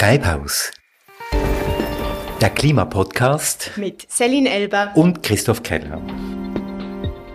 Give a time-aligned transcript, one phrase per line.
[0.00, 0.72] Treibhaus.
[2.40, 6.00] Der Klimapodcast mit Celine Elber und Christoph Keller.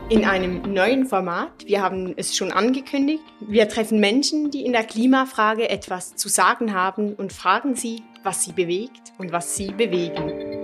[0.09, 4.83] In einem neuen Format, wir haben es schon angekündigt, wir treffen Menschen, die in der
[4.83, 10.59] Klimafrage etwas zu sagen haben und fragen sie, was sie bewegt und was sie bewegen.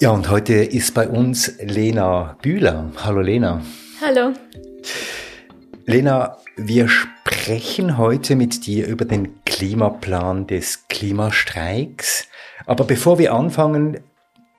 [0.00, 2.92] Ja, und heute ist bei uns Lena Bühler.
[3.02, 3.60] Hallo Lena.
[4.00, 4.34] Hallo.
[5.84, 7.15] Lena, wir sprechen
[7.48, 12.26] heute mit dir über den Klimaplan des Klimastreiks.
[12.66, 14.00] Aber bevor wir anfangen,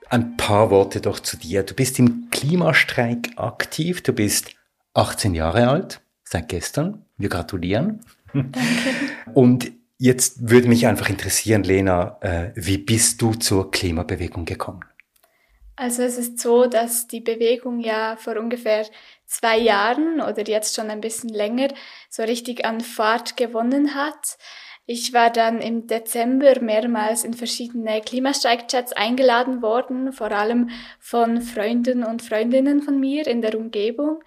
[0.08, 1.64] ein paar Worte doch zu dir.
[1.64, 4.54] Du bist im Klimastreik aktiv, du bist
[4.94, 7.04] 18 Jahre alt, seit gestern.
[7.18, 8.00] Wir gratulieren.
[8.32, 8.58] Danke.
[9.34, 14.84] Und jetzt würde mich einfach interessieren, Lena, äh, wie bist du zur Klimabewegung gekommen?
[15.76, 18.86] Also es ist so, dass die Bewegung ja vor ungefähr
[19.28, 21.68] zwei Jahren oder jetzt schon ein bisschen länger
[22.10, 24.38] so richtig an Fahrt gewonnen hat.
[24.86, 32.02] Ich war dann im Dezember mehrmals in verschiedene Klimastreikchats eingeladen worden, vor allem von Freunden
[32.02, 34.24] und Freundinnen von mir in der Umgebung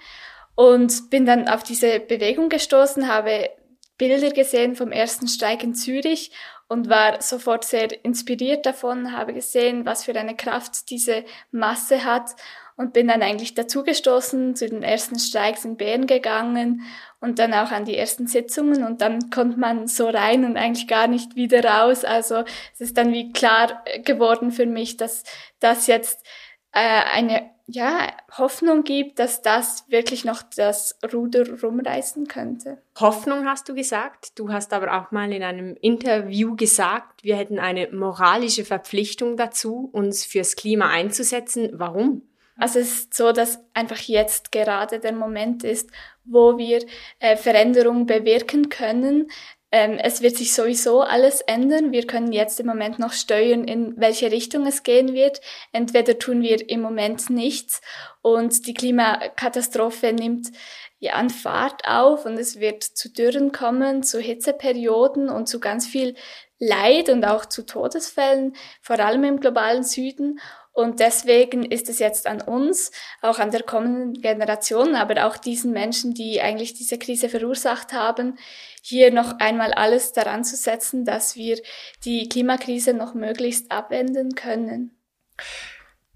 [0.53, 3.49] und bin dann auf diese Bewegung gestoßen, habe
[3.97, 6.31] Bilder gesehen vom ersten Streik in Zürich
[6.67, 12.35] und war sofort sehr inspiriert davon, habe gesehen, was für eine Kraft diese Masse hat
[12.81, 16.81] und bin dann eigentlich dazugestoßen zu den ersten Streiks in Bern gegangen
[17.19, 20.87] und dann auch an die ersten Sitzungen und dann kommt man so rein und eigentlich
[20.87, 22.03] gar nicht wieder raus.
[22.03, 25.23] Also es ist dann wie klar geworden für mich, dass
[25.59, 26.25] das jetzt
[26.71, 32.81] äh, eine ja, Hoffnung gibt, dass das wirklich noch das Ruder rumreißen könnte.
[32.99, 34.39] Hoffnung hast du gesagt.
[34.39, 39.87] Du hast aber auch mal in einem Interview gesagt, wir hätten eine moralische Verpflichtung dazu,
[39.93, 41.69] uns fürs Klima einzusetzen.
[41.73, 42.23] Warum?
[42.57, 45.89] Also es ist so, dass einfach jetzt gerade der Moment ist,
[46.23, 46.85] wo wir
[47.19, 49.27] äh, Veränderungen bewirken können,
[49.71, 51.93] ähm, es wird sich sowieso alles ändern.
[51.93, 55.39] Wir können jetzt im Moment noch steuern, in welche Richtung es gehen wird.
[55.71, 57.81] Entweder tun wir im Moment nichts
[58.21, 60.51] und die Klimakatastrophe nimmt
[60.99, 65.87] ja an Fahrt auf und es wird zu Dürren kommen, zu Hitzeperioden und zu ganz
[65.87, 66.15] viel
[66.59, 70.39] Leid und auch zu Todesfällen, vor allem im globalen Süden.
[70.73, 75.73] Und deswegen ist es jetzt an uns, auch an der kommenden Generation, aber auch diesen
[75.73, 78.37] Menschen, die eigentlich diese Krise verursacht haben,
[78.81, 81.59] hier noch einmal alles daran zu setzen, dass wir
[82.05, 84.91] die Klimakrise noch möglichst abwenden können.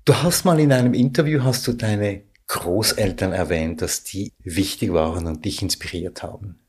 [0.05, 5.25] Du hast mal in einem Interview, hast du deine Großeltern erwähnt, dass die wichtig waren
[5.25, 6.59] und dich inspiriert haben.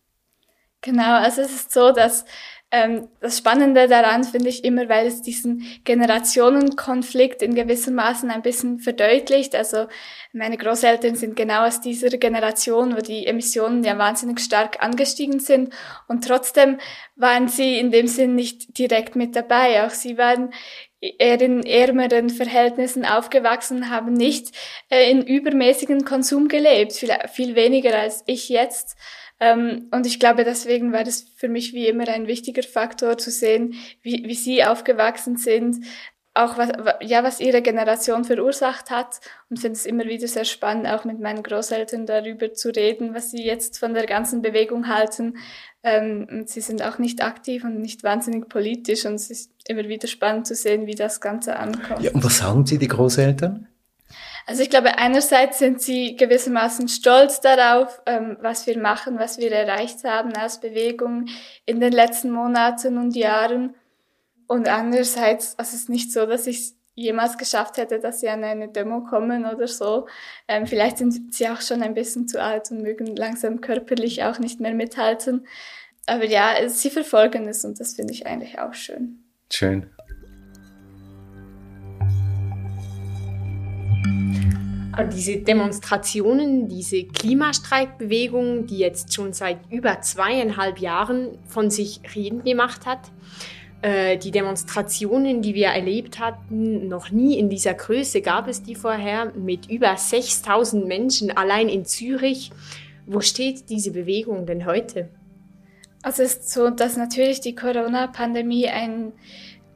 [0.80, 2.24] Genau, also es ist so, dass
[2.72, 8.42] ähm, das Spannende daran finde ich immer, weil es diesen Generationenkonflikt in gewissem Maßen ein
[8.42, 9.54] bisschen verdeutlicht.
[9.54, 9.86] Also
[10.32, 15.72] meine Großeltern sind genau aus dieser Generation, wo die Emissionen ja wahnsinnig stark angestiegen sind
[16.08, 16.78] und trotzdem
[17.14, 19.86] waren sie in dem Sinn nicht direkt mit dabei.
[19.86, 20.52] Auch sie waren
[21.00, 24.54] eher in ärmeren Verhältnissen aufgewachsen, haben nicht
[24.90, 28.96] äh, in übermäßigen Konsum gelebt, viel, viel weniger als ich jetzt.
[29.38, 33.30] Ähm, und ich glaube, deswegen war das für mich wie immer ein wichtiger Faktor zu
[33.30, 35.84] sehen, wie, wie sie aufgewachsen sind,
[36.36, 36.70] auch was,
[37.00, 41.18] ja, was ihre Generation verursacht hat und finde es immer wieder sehr spannend, auch mit
[41.20, 45.38] meinen Großeltern darüber zu reden, was sie jetzt von der ganzen Bewegung halten.
[45.82, 49.88] Ähm, und sie sind auch nicht aktiv und nicht wahnsinnig politisch und es ist immer
[49.88, 52.02] wieder spannend zu sehen, wie das Ganze ankommt.
[52.02, 53.68] Ja, und was sagen Sie, die Großeltern?
[54.46, 59.50] Also ich glaube, einerseits sind sie gewissermaßen stolz darauf, ähm, was wir machen, was wir
[59.50, 61.26] erreicht haben als Bewegung
[61.64, 63.74] in den letzten Monaten und Jahren.
[64.46, 68.44] Und andererseits, also es ist nicht so, dass ich jemals geschafft hätte, dass sie an
[68.44, 70.06] eine Demo kommen oder so.
[70.46, 74.38] Ähm, vielleicht sind sie auch schon ein bisschen zu alt und mögen langsam körperlich auch
[74.38, 75.46] nicht mehr mithalten.
[76.06, 79.24] Aber ja, sie verfolgen es und das finde ich eigentlich auch schön.
[79.52, 79.90] Schön.
[85.04, 92.86] Diese Demonstrationen, diese Klimastreikbewegung, die jetzt schon seit über zweieinhalb Jahren von sich reden gemacht
[92.86, 93.10] hat,
[93.82, 98.74] äh, die Demonstrationen, die wir erlebt hatten, noch nie in dieser Größe gab es die
[98.74, 102.50] vorher, mit über 6000 Menschen allein in Zürich.
[103.06, 105.10] Wo steht diese Bewegung denn heute?
[106.02, 109.12] Also es ist so, dass natürlich die Corona-Pandemie ein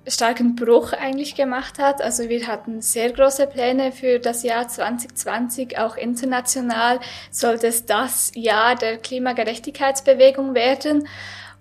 [0.06, 2.02] starken Bruch eigentlich gemacht hat.
[2.02, 7.00] Also wir hatten sehr große Pläne für das Jahr 2020, auch international
[7.30, 11.06] sollte es das Jahr der Klimagerechtigkeitsbewegung werden.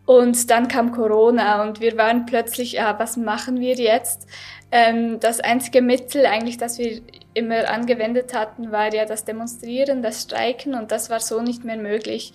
[0.06, 4.28] Und dann kam Corona und wir waren plötzlich, ja, was machen wir jetzt?
[4.72, 7.02] Ähm, das einzige Mittel eigentlich, das wir
[7.34, 11.78] immer angewendet hatten, war ja das Demonstrieren, das Streiken und das war so nicht mehr
[11.78, 12.34] möglich.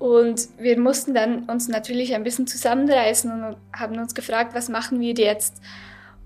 [0.00, 4.98] Und wir mussten dann uns natürlich ein bisschen zusammenreißen und haben uns gefragt, was machen
[4.98, 5.60] wir jetzt?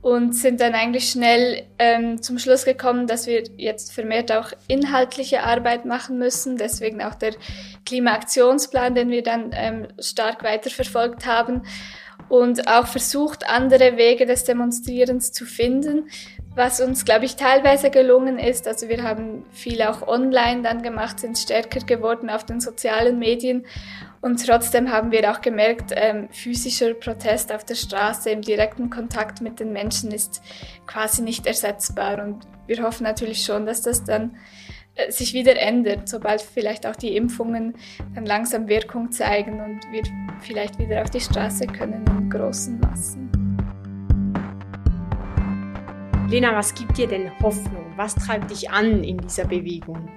[0.00, 5.42] Und sind dann eigentlich schnell ähm, zum Schluss gekommen, dass wir jetzt vermehrt auch inhaltliche
[5.42, 6.56] Arbeit machen müssen.
[6.56, 7.34] Deswegen auch der
[7.84, 11.62] Klimaaktionsplan, den wir dann ähm, stark weiterverfolgt haben
[12.28, 16.08] und auch versucht, andere Wege des Demonstrierens zu finden,
[16.54, 18.68] was uns, glaube ich, teilweise gelungen ist.
[18.68, 23.64] Also wir haben viel auch online dann gemacht, sind stärker geworden auf den sozialen Medien
[24.24, 29.42] und trotzdem haben wir auch gemerkt, ähm, physischer Protest auf der Straße im direkten Kontakt
[29.42, 30.40] mit den Menschen ist
[30.86, 34.38] quasi nicht ersetzbar und wir hoffen natürlich schon, dass das dann
[34.94, 37.74] äh, sich wieder ändert, sobald vielleicht auch die Impfungen
[38.14, 40.02] dann langsam Wirkung zeigen und wir
[40.40, 43.43] vielleicht wieder auf die Straße können in großen Massen.
[46.28, 47.92] Lena, was gibt dir denn Hoffnung?
[47.96, 50.08] Was treibt dich an in dieser Bewegung?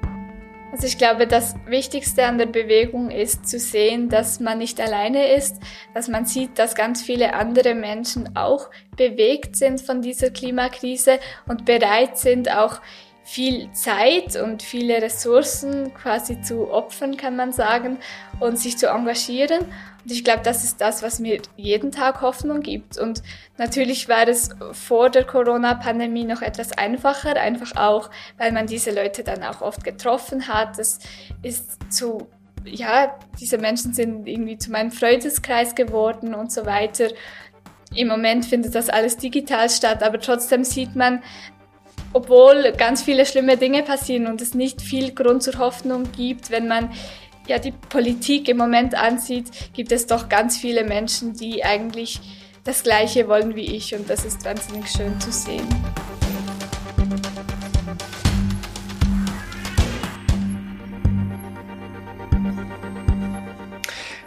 [0.72, 5.34] Also ich glaube, das Wichtigste an der Bewegung ist zu sehen, dass man nicht alleine
[5.34, 5.58] ist,
[5.94, 11.66] dass man sieht, dass ganz viele andere Menschen auch bewegt sind von dieser Klimakrise und
[11.66, 12.80] bereit sind, auch
[13.24, 17.98] viel Zeit und viele Ressourcen quasi zu opfern, kann man sagen,
[18.40, 19.66] und sich zu engagieren.
[20.08, 22.98] Und ich glaube, das ist das, was mir jeden Tag Hoffnung gibt.
[22.98, 23.22] Und
[23.58, 29.26] natürlich war es vor der Corona-Pandemie noch etwas einfacher, einfach auch, weil man diese Leute
[29.26, 30.80] dann auch oft getroffen hat.
[30.80, 31.00] Das
[31.44, 32.30] ist zu
[32.64, 37.10] ja, diese Menschen sind irgendwie zu meinem Freundeskreis geworden und so weiter.
[37.94, 41.22] Im Moment findet das alles digital statt, aber trotzdem sieht man,
[42.14, 46.70] obwohl ganz viele schlimme Dinge passieren und es nicht viel Grund zur Hoffnung gibt, wenn
[46.70, 46.92] man
[47.48, 52.20] ja die Politik im Moment ansieht, gibt es doch ganz viele Menschen, die eigentlich
[52.64, 55.68] das Gleiche wollen wie ich und das ist wahnsinnig schön zu sehen.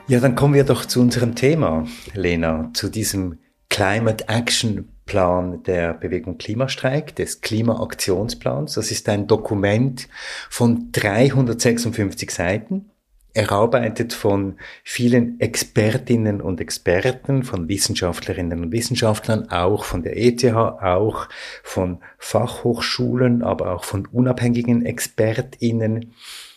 [0.09, 3.39] Ja, dann kommen wir doch zu unserem Thema, Lena, zu diesem
[3.69, 8.75] Climate Action Plan der Bewegung Klimastreik, des Klimaaktionsplans.
[8.75, 10.09] Das ist ein Dokument
[10.49, 12.91] von 356 Seiten,
[13.35, 21.29] erarbeitet von vielen Expertinnen und Experten, von Wissenschaftlerinnen und Wissenschaftlern, auch von der ETH, auch
[21.63, 26.13] von Fachhochschulen, aber auch von unabhängigen Expertinnen.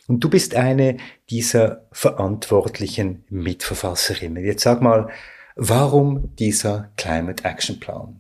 [0.07, 0.97] Und du bist eine
[1.29, 4.43] dieser verantwortlichen Mitverfasserinnen.
[4.43, 5.09] Jetzt sag mal,
[5.55, 8.19] warum dieser Climate Action Plan?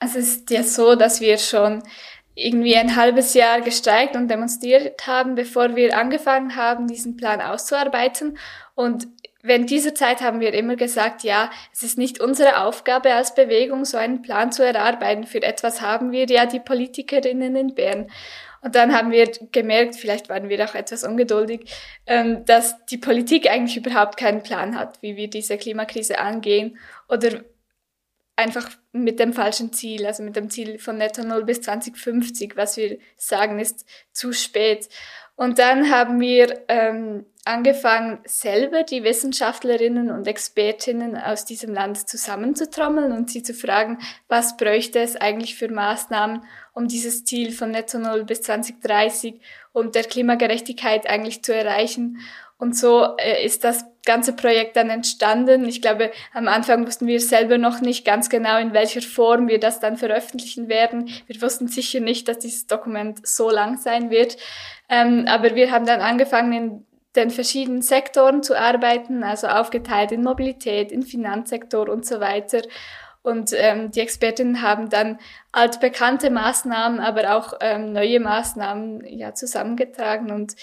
[0.00, 1.82] Also es ist ja so, dass wir schon
[2.38, 8.38] irgendwie ein halbes Jahr gestreikt und demonstriert haben, bevor wir angefangen haben, diesen Plan auszuarbeiten.
[8.74, 9.08] Und
[9.42, 13.84] während dieser Zeit haben wir immer gesagt, ja, es ist nicht unsere Aufgabe als Bewegung,
[13.84, 15.24] so einen Plan zu erarbeiten.
[15.24, 18.06] Für etwas haben wir ja die Politikerinnen in Bern.
[18.60, 21.72] Und dann haben wir gemerkt, vielleicht waren wir auch etwas ungeduldig,
[22.06, 27.40] ähm, dass die Politik eigentlich überhaupt keinen Plan hat, wie wir diese Klimakrise angehen oder
[28.38, 32.76] einfach mit dem falschen Ziel, also mit dem Ziel von Netto Null bis 2050, was
[32.76, 34.88] wir sagen, ist zu spät.
[35.34, 43.10] Und dann haben wir ähm, angefangen, selber die Wissenschaftlerinnen und Expertinnen aus diesem Land zusammenzutrommeln
[43.10, 43.98] und sie zu fragen,
[44.28, 46.42] was bräuchte es eigentlich für Maßnahmen,
[46.74, 49.40] um dieses Ziel von Netto Null bis 2030
[49.72, 52.18] und der Klimagerechtigkeit eigentlich zu erreichen.
[52.56, 55.68] Und so äh, ist das ganze Projekt dann entstanden.
[55.68, 59.60] Ich glaube, am Anfang wussten wir selber noch nicht ganz genau, in welcher Form wir
[59.60, 61.10] das dann veröffentlichen werden.
[61.26, 64.38] Wir wussten sicher nicht, dass dieses Dokument so lang sein wird.
[64.88, 66.86] Ähm, aber wir haben dann angefangen, in
[67.16, 72.62] den verschiedenen Sektoren zu arbeiten, also aufgeteilt in Mobilität, in Finanzsektor und so weiter.
[73.20, 75.18] Und ähm, die Expertinnen haben dann
[75.52, 80.30] altbekannte Maßnahmen, aber auch ähm, neue Maßnahmen ja, zusammengetragen.
[80.30, 80.54] Und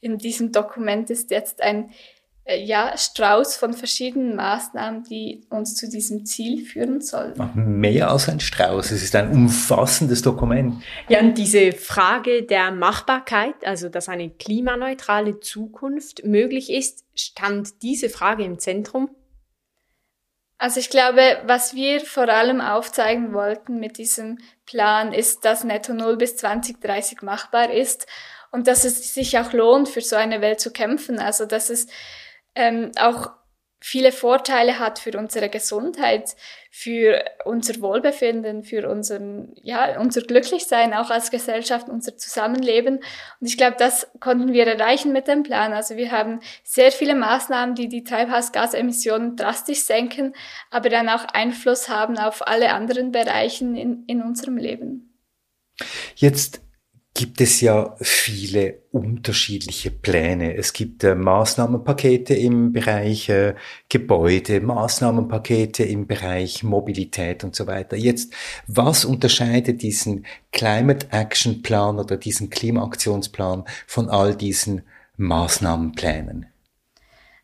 [0.00, 1.90] in diesem Dokument ist jetzt ein
[2.46, 7.34] ja, Strauß von verschiedenen Maßnahmen, die uns zu diesem Ziel führen sollen.
[7.54, 10.82] Mehr als ein Strauß, es ist ein umfassendes Dokument.
[11.08, 18.08] Ja, und diese Frage der Machbarkeit, also dass eine klimaneutrale Zukunft möglich ist, stand diese
[18.08, 19.10] Frage im Zentrum
[20.62, 25.92] also ich glaube, was wir vor allem aufzeigen wollten mit diesem Plan ist, dass Netto
[25.92, 28.06] Null bis 2030 machbar ist
[28.52, 31.18] und dass es sich auch lohnt, für so eine Welt zu kämpfen.
[31.18, 31.88] Also dass es
[32.54, 33.30] ähm, auch
[33.82, 36.36] viele Vorteile hat für unsere Gesundheit,
[36.70, 42.98] für unser Wohlbefinden, für unseren, ja, unser Glücklichsein auch als Gesellschaft, unser Zusammenleben.
[43.40, 45.72] Und ich glaube, das konnten wir erreichen mit dem Plan.
[45.72, 50.32] Also wir haben sehr viele Maßnahmen, die die Treibhausgasemissionen drastisch senken,
[50.70, 55.18] aber dann auch Einfluss haben auf alle anderen Bereichen in, in unserem Leben.
[56.14, 56.62] Jetzt
[57.14, 60.56] gibt es ja viele unterschiedliche Pläne.
[60.56, 63.54] Es gibt äh, Maßnahmenpakete im Bereich äh,
[63.88, 67.96] Gebäude, Maßnahmenpakete im Bereich Mobilität und so weiter.
[67.96, 68.32] Jetzt,
[68.66, 74.82] was unterscheidet diesen Climate Action Plan oder diesen Klimaaktionsplan von all diesen
[75.18, 76.51] Maßnahmenplänen?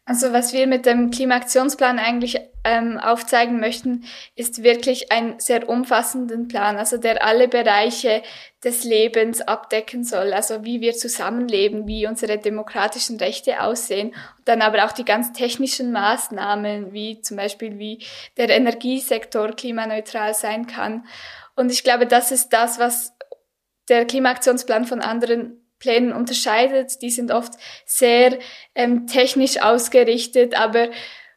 [0.08, 6.48] Also was wir mit dem Klimaaktionsplan eigentlich ähm, aufzeigen möchten, ist wirklich einen sehr umfassenden
[6.48, 8.22] Plan, also der alle Bereiche
[8.64, 14.62] des Lebens abdecken soll, also wie wir zusammenleben, wie unsere demokratischen Rechte aussehen, und dann
[14.62, 18.02] aber auch die ganz technischen Maßnahmen, wie zum Beispiel wie
[18.38, 21.04] der Energiesektor klimaneutral sein kann.
[21.54, 23.12] Und ich glaube, das ist das, was
[23.90, 27.02] der Klimaaktionsplan von anderen Plänen unterscheidet.
[27.02, 27.52] Die sind oft
[27.86, 28.38] sehr
[28.74, 30.88] ähm, technisch ausgerichtet, aber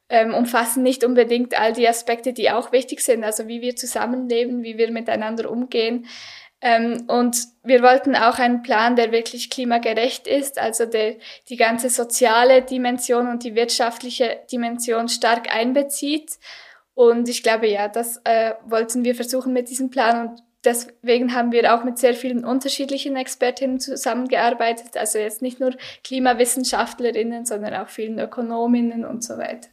[0.09, 4.61] ähm, umfassen nicht unbedingt all die Aspekte, die auch wichtig sind, also wie wir zusammenleben,
[4.63, 6.05] wie wir miteinander umgehen.
[6.59, 11.15] Ähm, und wir wollten auch einen Plan, der wirklich klimagerecht ist, also der
[11.49, 16.37] die ganze soziale Dimension und die wirtschaftliche Dimension stark einbezieht.
[16.93, 21.51] Und ich glaube, ja, das äh, wollten wir versuchen mit diesem Plan und Deswegen haben
[21.51, 24.95] wir auch mit sehr vielen unterschiedlichen Expertinnen zusammengearbeitet.
[24.95, 25.71] Also jetzt nicht nur
[26.03, 29.69] Klimawissenschaftlerinnen, sondern auch vielen Ökonominnen und so weiter.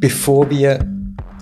[0.00, 0.84] Bevor wir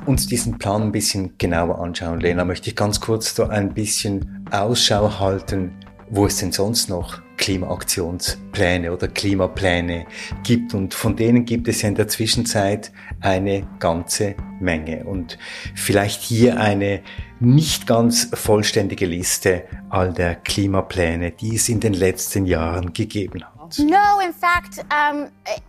[0.05, 4.45] uns diesen Plan ein bisschen genauer anschauen, Lena, möchte ich ganz kurz so ein bisschen
[4.51, 5.73] Ausschau halten,
[6.11, 10.07] wo es denn sonst noch Klimaaktionspläne oder Klimapläne
[10.45, 10.75] gibt.
[10.75, 15.05] Und von denen gibt es ja in der Zwischenzeit eine ganze Menge.
[15.05, 15.39] Und
[15.75, 17.03] vielleicht hier eine
[17.41, 23.77] nicht ganz vollständige Liste all der Klimapläne, die es in den letzten Jahren gegeben hat.
[23.81, 25.27] No, in fact, um,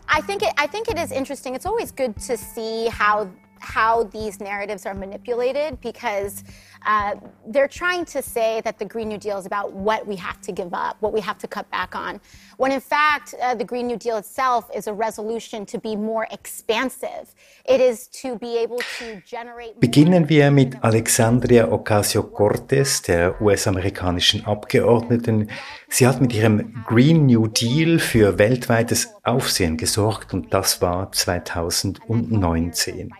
[0.07, 1.55] I think it, I think it is interesting.
[1.55, 3.27] It's always good to see how
[3.63, 6.43] how these narratives are manipulated because
[6.85, 7.15] uh,
[7.47, 10.51] they're trying to say that the Green New Deal is about what we have to
[10.51, 12.19] give up, what we have to cut back on,
[12.57, 16.27] when in fact, uh, the Green New Deal itself is a resolution to be more
[16.31, 17.33] expansive.
[17.65, 19.79] It is to be able to generate.
[19.79, 25.49] Beginnen wir mit Alexandria Ocasio-Cortez, der US-amerikanischen Abgeordneten.
[25.89, 33.11] Sie hat mit ihrem Green New Deal für weltweites Aufsehen gesorgt und das war 2019.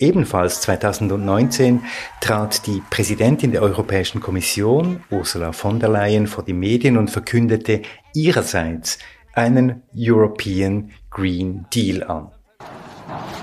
[0.00, 1.82] Ebenfalls 2019
[2.20, 7.82] trat die Präsidentin der Europäischen Kommission, Ursula von der Leyen, vor die Medien und verkündete
[8.14, 8.98] ihrerseits
[9.34, 12.30] einen European Green Deal an.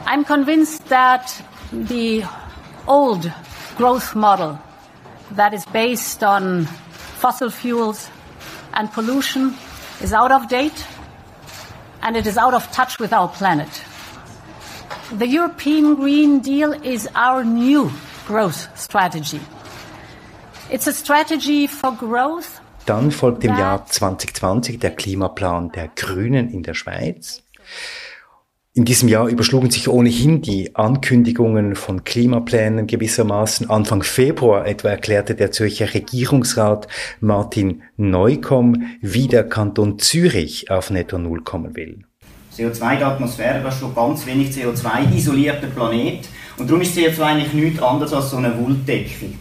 [0.05, 1.43] I'm convinced that
[1.89, 2.23] the
[2.87, 3.29] old
[3.77, 4.57] growth model
[5.35, 6.69] that is based on
[7.19, 8.09] fossil fuels
[8.71, 9.53] and pollution
[10.01, 10.85] is out of date
[12.01, 13.67] and it is out of touch with our planet.
[15.11, 17.91] The European Green Deal is our new
[18.25, 19.39] growth strategy.
[20.71, 22.59] It's a strategy for growth.
[22.87, 27.43] Dann folgt im Jahr 2020 der Klimaplan der Grünen in der Schweiz.
[28.73, 33.69] In diesem Jahr überschlugen sich ohnehin die Ankündigungen von Klimaplänen gewissermaßen.
[33.69, 36.87] Anfang Februar etwa erklärte der Zürcher Regierungsrat
[37.19, 42.05] Martin Neukomm, wie der Kanton Zürich auf Netto Null kommen will.
[42.57, 46.27] CO2 in der Atmosphäre, das ist schon ganz wenig CO2, isolierter Planet.
[46.57, 49.31] Und darum ist CO2 eigentlich nichts anderes als so eine Wolldecke.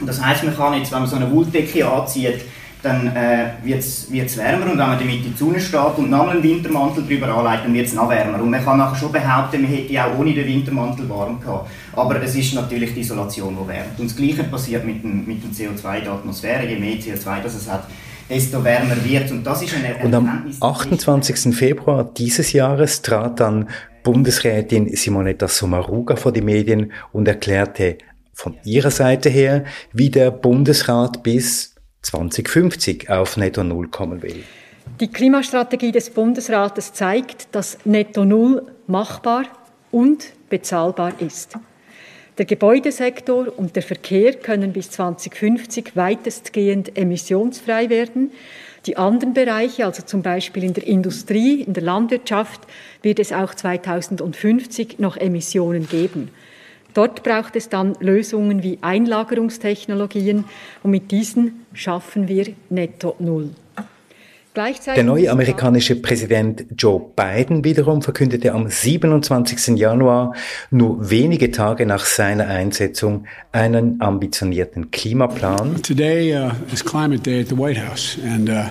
[0.00, 2.42] Und das heißt, man kann jetzt, wenn man so eine Wolldecke anzieht,
[2.82, 6.28] dann äh, wird es wärmer und wenn man damit in die Sonne steht und noch
[6.28, 8.40] einen Wintermantel drüber anlegt, dann wird es noch wärmer.
[8.40, 11.68] Und man kann nachher schon behaupten, man hätte auch ohne den Wintermantel warm gehabt.
[11.94, 13.98] Aber es ist natürlich die Isolation, die wärmt.
[13.98, 16.66] Und das Gleiche passiert mit dem, mit dem CO2 in der Atmosphäre.
[16.66, 17.84] Je mehr CO2 das es hat,
[18.28, 19.30] desto wärmer wird.
[19.30, 21.54] Und das ist eine Und am 28.
[21.54, 23.68] Februar dieses Jahres trat dann
[24.02, 27.98] Bundesrätin Simonetta Sommaruga vor die Medien und erklärte
[28.32, 34.44] von ihrer Seite her, wie der Bundesrat bis 2050 auf Netto Null kommen will.
[35.00, 39.44] Die Klimastrategie des Bundesrates zeigt, dass Netto Null machbar
[39.90, 41.58] und bezahlbar ist.
[42.38, 48.30] Der Gebäudesektor und der Verkehr können bis 2050 weitestgehend emissionsfrei werden.
[48.84, 52.60] Die anderen Bereiche, also zum Beispiel in der Industrie, in der Landwirtschaft,
[53.00, 56.30] wird es auch 2050 noch Emissionen geben.
[56.92, 60.44] Dort braucht es dann Lösungen wie Einlagerungstechnologien
[60.82, 63.50] und mit diesen schaffen wir netto Null.
[64.56, 69.76] Der neue amerikanische Präsident Joe Biden wiederum verkündete am 27.
[69.76, 70.32] Januar,
[70.70, 75.82] nur wenige Tage nach seiner Einsetzung, einen ambitionierten Klimaplan.
[75.82, 78.70] Today uh, is Climate Day at the White House, and uh,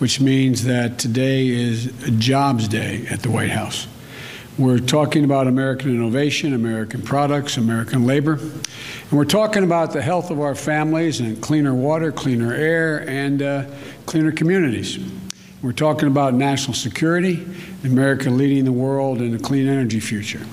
[0.00, 3.88] which means that today is a Jobs Day at the White House.
[4.58, 8.34] We're talking about American innovation, American products, American labor.
[8.34, 13.40] And we're talking about the health of our families and cleaner water, cleaner air, and
[13.40, 13.64] uh,
[14.04, 14.98] cleaner communities.
[15.62, 17.46] We're talking about national security,
[17.84, 20.44] America leading the world in a clean energy future.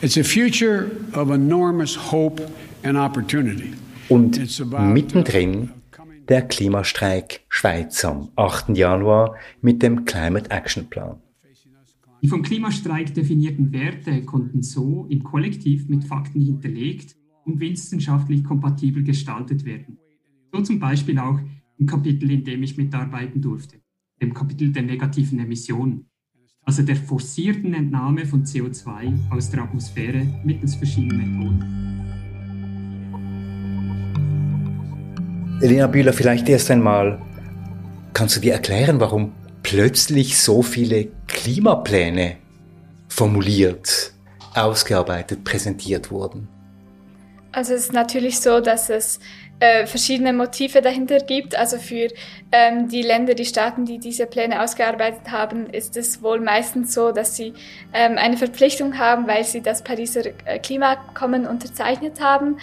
[0.00, 2.40] It's a future of enormous hope
[2.82, 3.74] and opportunity.
[4.08, 4.40] Und
[4.94, 5.72] mittendrin
[6.28, 8.70] der Klimastreik Schweiz am 8.
[8.78, 11.20] Januar mit dem Climate Action Plan.
[12.22, 19.02] Die vom Klimastreik definierten Werte konnten so im Kollektiv mit Fakten hinterlegt und wissenschaftlich kompatibel
[19.02, 19.98] gestaltet werden.
[20.50, 21.38] So zum Beispiel auch
[21.76, 23.79] im Kapitel, in dem ich mitarbeiten durfte,
[24.20, 26.10] dem Kapitel der negativen Emissionen,
[26.64, 31.80] also der forcierten Entnahme von CO2 aus der Atmosphäre mittels verschiedener Methoden.
[35.62, 37.20] Elena Bühler, vielleicht erst einmal,
[38.14, 42.36] kannst du dir erklären, warum plötzlich so viele Klimapläne
[43.08, 44.12] formuliert,
[44.54, 46.48] ausgearbeitet, präsentiert wurden?
[47.52, 49.18] Also es ist natürlich so, dass es
[49.60, 51.54] äh, verschiedene Motive dahinter gibt.
[51.54, 52.08] Also für
[52.50, 57.12] ähm, die Länder, die Staaten, die diese Pläne ausgearbeitet haben, ist es wohl meistens so,
[57.12, 57.52] dass sie
[57.92, 62.58] ähm, eine Verpflichtung haben, weil sie das Pariser äh, Klimakommen unterzeichnet haben.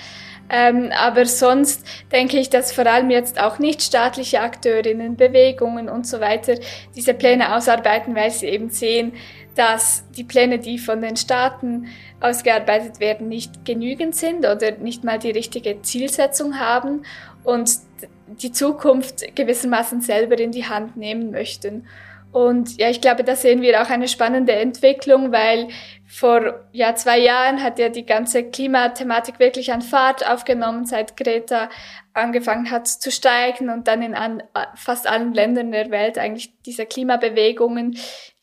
[0.50, 6.08] Ähm, aber sonst denke ich, dass vor allem jetzt auch nicht staatliche Akteurinnen, Bewegungen und
[6.08, 6.56] so weiter
[6.96, 9.14] diese Pläne ausarbeiten, weil sie eben sehen,
[9.58, 11.88] dass die Pläne, die von den Staaten
[12.20, 17.04] ausgearbeitet werden, nicht genügend sind oder nicht mal die richtige Zielsetzung haben
[17.44, 17.70] und
[18.28, 21.88] die Zukunft gewissermaßen selber in die Hand nehmen möchten.
[22.32, 25.70] Und ja, ich glaube, da sehen wir auch eine spannende Entwicklung, weil
[26.06, 31.70] vor ja, zwei Jahren hat ja die ganze Klimathematik wirklich an Fahrt aufgenommen, seit Greta
[32.14, 34.44] angefangen hat zu steigen und dann in an,
[34.76, 37.98] fast allen Ländern der Welt eigentlich diese Klimabewegungen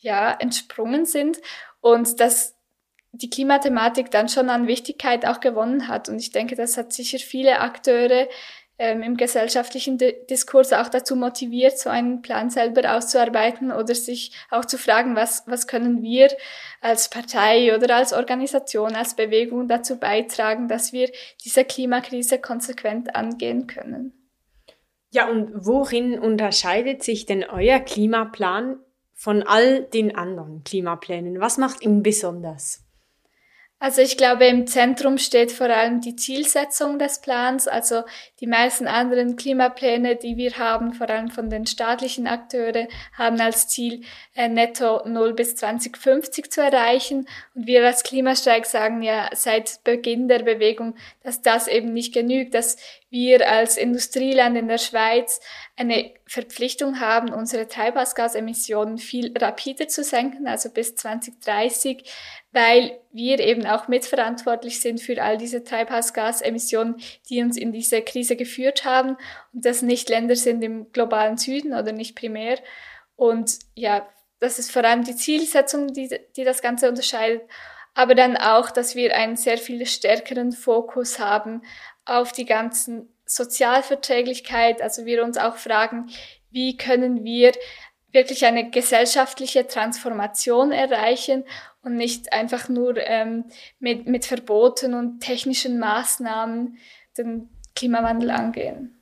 [0.04, 1.38] ja entsprungen sind
[1.80, 2.54] und dass
[3.12, 6.08] die Klimathematik dann schon an Wichtigkeit auch gewonnen hat.
[6.08, 8.28] Und ich denke, das hat sicher viele Akteure
[8.76, 14.64] ähm, im gesellschaftlichen Diskurs auch dazu motiviert, so einen Plan selber auszuarbeiten oder sich auch
[14.64, 16.28] zu fragen, was, was können wir
[16.80, 21.08] als Partei oder als Organisation, als Bewegung dazu beitragen, dass wir
[21.44, 24.12] diese Klimakrise konsequent angehen können.
[25.12, 28.80] Ja, und worin unterscheidet sich denn euer Klimaplan
[29.24, 31.40] von all den anderen Klimaplänen?
[31.40, 32.83] Was macht ihn besonders?
[33.84, 37.68] Also ich glaube, im Zentrum steht vor allem die Zielsetzung des Plans.
[37.68, 38.04] Also
[38.40, 43.68] die meisten anderen Klimapläne, die wir haben, vor allem von den staatlichen Akteuren, haben als
[43.68, 44.00] Ziel,
[44.34, 47.28] äh, netto 0 bis 2050 zu erreichen.
[47.54, 52.54] Und wir als Klimastreik sagen ja seit Beginn der Bewegung, dass das eben nicht genügt,
[52.54, 52.78] dass
[53.10, 55.40] wir als Industrieland in der Schweiz
[55.76, 62.10] eine Verpflichtung haben, unsere Treibhausgasemissionen viel rapider zu senken, also bis 2030,
[62.54, 66.96] weil wir eben auch mitverantwortlich sind für all diese Treibhausgasemissionen,
[67.28, 69.16] die uns in diese Krise geführt haben
[69.52, 72.58] und das nicht Länder sind im globalen Süden oder nicht primär.
[73.16, 77.42] Und ja, das ist vor allem die Zielsetzung, die, die das Ganze unterscheidet,
[77.92, 81.62] aber dann auch, dass wir einen sehr viel stärkeren Fokus haben
[82.04, 86.10] auf die ganzen Sozialverträglichkeit, also wir uns auch fragen,
[86.50, 87.52] wie können wir
[88.14, 91.44] wirklich eine gesellschaftliche Transformation erreichen
[91.82, 93.44] und nicht einfach nur ähm,
[93.78, 96.78] mit, mit Verboten und technischen Maßnahmen
[97.18, 98.98] den Klimawandel angehen.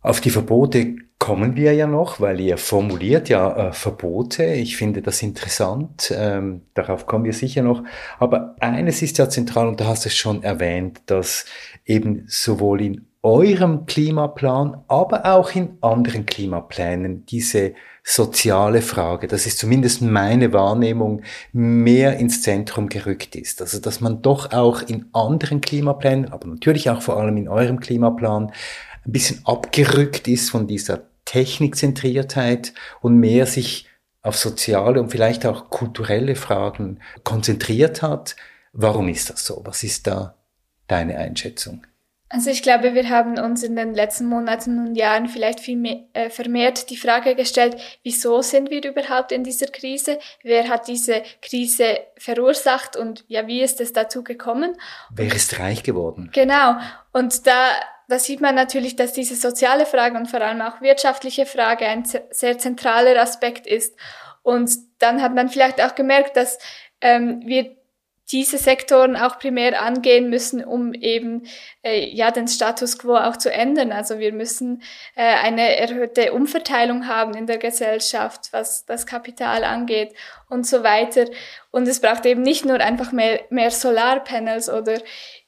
[0.00, 4.44] Auf die Verbote kommen wir ja noch, weil ihr formuliert ja äh, Verbote.
[4.44, 6.12] Ich finde das interessant.
[6.16, 7.84] Ähm, darauf kommen wir sicher noch.
[8.18, 11.44] Aber eines ist ja zentral, und da hast du es schon erwähnt, dass
[11.84, 19.58] eben sowohl in eurem Klimaplan, aber auch in anderen Klimaplänen diese soziale Frage, das ist
[19.58, 23.60] zumindest meine Wahrnehmung, mehr ins Zentrum gerückt ist.
[23.60, 27.78] Also dass man doch auch in anderen Klimaplänen, aber natürlich auch vor allem in eurem
[27.78, 28.52] Klimaplan,
[29.04, 33.88] ein bisschen abgerückt ist von dieser Technikzentriertheit und mehr sich
[34.22, 38.36] auf soziale und vielleicht auch kulturelle Fragen konzentriert hat.
[38.72, 39.62] Warum ist das so?
[39.64, 40.36] Was ist da
[40.86, 41.84] deine Einschätzung?
[42.34, 45.98] Also ich glaube, wir haben uns in den letzten Monaten und Jahren vielleicht viel mehr,
[46.14, 50.18] äh, vermehrt die Frage gestellt, wieso sind wir überhaupt in dieser Krise?
[50.42, 54.74] Wer hat diese Krise verursacht und ja, wie ist es dazu gekommen?
[55.14, 56.30] Wer ist reich geworden?
[56.32, 56.76] Genau.
[57.12, 57.68] Und da
[58.08, 62.04] da sieht man natürlich, dass diese soziale Frage und vor allem auch wirtschaftliche Frage ein
[62.30, 63.94] sehr zentraler Aspekt ist.
[64.42, 66.58] Und dann hat man vielleicht auch gemerkt, dass
[67.00, 67.74] ähm, wir
[68.32, 71.46] diese Sektoren auch primär angehen müssen, um eben
[71.82, 73.92] äh, ja den Status quo auch zu ändern.
[73.92, 74.82] Also wir müssen
[75.14, 80.14] äh, eine erhöhte Umverteilung haben in der Gesellschaft, was das Kapital angeht
[80.48, 81.26] und so weiter.
[81.70, 84.98] Und es braucht eben nicht nur einfach mehr, mehr Solarpanels oder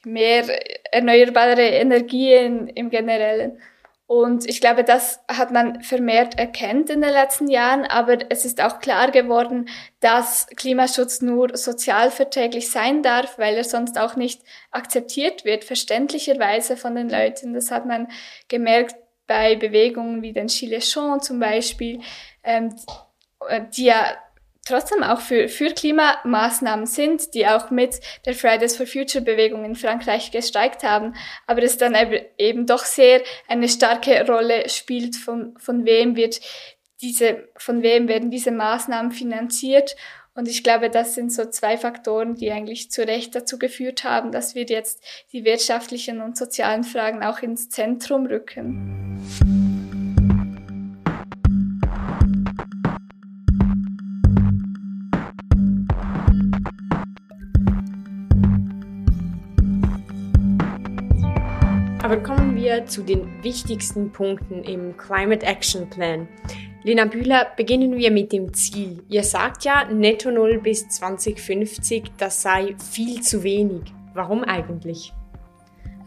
[0.03, 0.45] mehr
[0.93, 3.59] erneuerbare Energien im Generellen.
[4.07, 8.61] Und ich glaube, das hat man vermehrt erkennt in den letzten Jahren, aber es ist
[8.61, 9.67] auch klar geworden,
[9.99, 16.93] dass Klimaschutz nur sozialverträglich sein darf, weil er sonst auch nicht akzeptiert wird, verständlicherweise von
[16.93, 17.55] den Leuten.
[17.55, 18.07] Das hat man
[18.47, 22.01] gemerkt bei Bewegungen wie den Gilets jaunes zum Beispiel,
[22.43, 22.75] ähm,
[23.75, 24.15] die ja
[24.65, 29.75] trotzdem auch für, für Klimamaßnahmen sind, die auch mit der Fridays for Future Bewegung in
[29.75, 31.13] Frankreich gestreikt haben,
[31.47, 31.95] aber es dann
[32.37, 36.41] eben doch sehr eine starke Rolle spielt, von, von wem wird
[37.01, 39.95] diese, von wem werden diese Maßnahmen finanziert.
[40.33, 44.31] Und ich glaube, das sind so zwei Faktoren, die eigentlich zu Recht dazu geführt haben,
[44.31, 45.01] dass wir jetzt
[45.31, 49.64] die wirtschaftlichen und sozialen Fragen auch ins Zentrum rücken.
[62.65, 66.27] Wir zu den wichtigsten Punkten im Climate Action Plan.
[66.81, 69.03] Lena Bühler, beginnen wir mit dem Ziel.
[69.07, 73.83] Ihr sagt ja, Netto Null bis 2050, das sei viel zu wenig.
[74.15, 75.13] Warum eigentlich?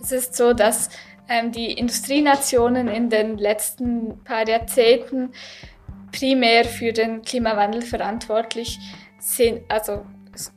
[0.03, 0.89] Es ist so, dass
[1.29, 5.31] ähm, die Industrienationen in den letzten paar Jahrzehnten
[6.11, 8.81] primär für den Klimawandel verantwortlich
[9.21, 10.05] sind, also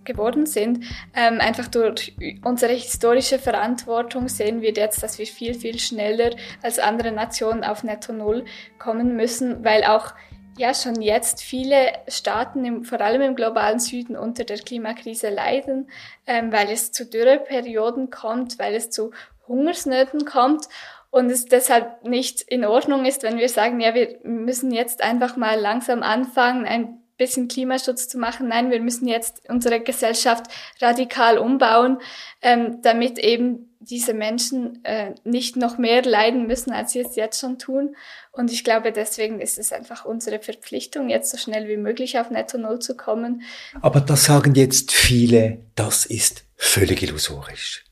[0.03, 0.85] geworden sind.
[1.15, 6.79] Ähm, einfach durch unsere historische Verantwortung sehen wir jetzt, dass wir viel, viel schneller als
[6.79, 8.45] andere Nationen auf Netto Null
[8.79, 10.13] kommen müssen, weil auch
[10.57, 15.89] ja schon jetzt viele Staaten, im, vor allem im globalen Süden, unter der Klimakrise leiden,
[16.27, 19.11] ähm, weil es zu Dürreperioden kommt, weil es zu
[19.47, 20.67] Hungersnöten kommt
[21.09, 25.35] und es deshalb nicht in Ordnung ist, wenn wir sagen, ja, wir müssen jetzt einfach
[25.35, 28.47] mal langsam anfangen, ein bisschen Klimaschutz zu machen.
[28.47, 30.45] Nein, wir müssen jetzt unsere Gesellschaft
[30.81, 31.99] radikal umbauen,
[32.41, 37.39] ähm, damit eben diese Menschen äh, nicht noch mehr leiden müssen, als sie es jetzt
[37.39, 37.95] schon tun.
[38.31, 42.31] Und ich glaube, deswegen ist es einfach unsere Verpflichtung, jetzt so schnell wie möglich auf
[42.31, 43.43] Netto Null zu kommen.
[43.81, 47.85] Aber das sagen jetzt viele, das ist völlig illusorisch.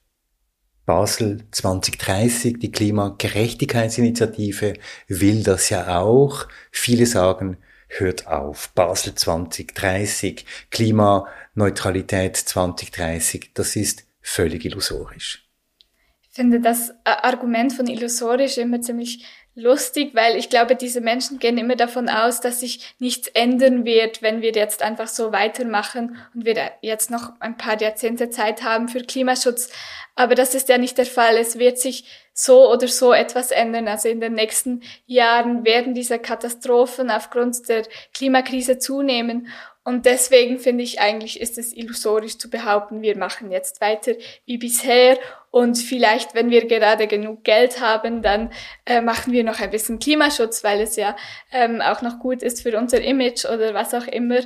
[0.88, 4.74] Basel 2030, die Klimagerechtigkeitsinitiative,
[5.08, 6.48] will das ja auch.
[6.72, 8.70] Viele sagen, hört auf.
[8.70, 15.46] Basel 2030, Klimaneutralität 2030, das ist völlig illusorisch.
[16.30, 19.26] Ich finde das Argument von illusorisch immer ziemlich
[19.56, 24.22] lustig, weil ich glaube, diese Menschen gehen immer davon aus, dass sich nichts ändern wird,
[24.22, 28.88] wenn wir jetzt einfach so weitermachen und wir jetzt noch ein paar Jahrzehnte Zeit haben
[28.88, 29.70] für Klimaschutz.
[30.16, 31.38] Aber das ist ja nicht der Fall.
[31.38, 32.06] Es wird sich
[32.42, 33.90] so oder so etwas ändern.
[33.90, 39.50] Also in den nächsten Jahren werden diese Katastrophen aufgrund der Klimakrise zunehmen.
[39.84, 44.14] Und deswegen finde ich eigentlich, ist es illusorisch zu behaupten, wir machen jetzt weiter
[44.46, 45.18] wie bisher
[45.52, 48.52] und vielleicht, wenn wir gerade genug Geld haben, dann
[48.86, 51.18] äh, machen wir noch ein bisschen Klimaschutz, weil es ja
[51.52, 54.40] ähm, auch noch gut ist für unser Image oder was auch immer.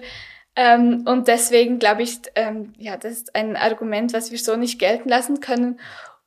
[0.55, 4.79] Ähm, und deswegen glaube ich, ähm, ja, das ist ein Argument, was wir so nicht
[4.79, 5.79] gelten lassen können.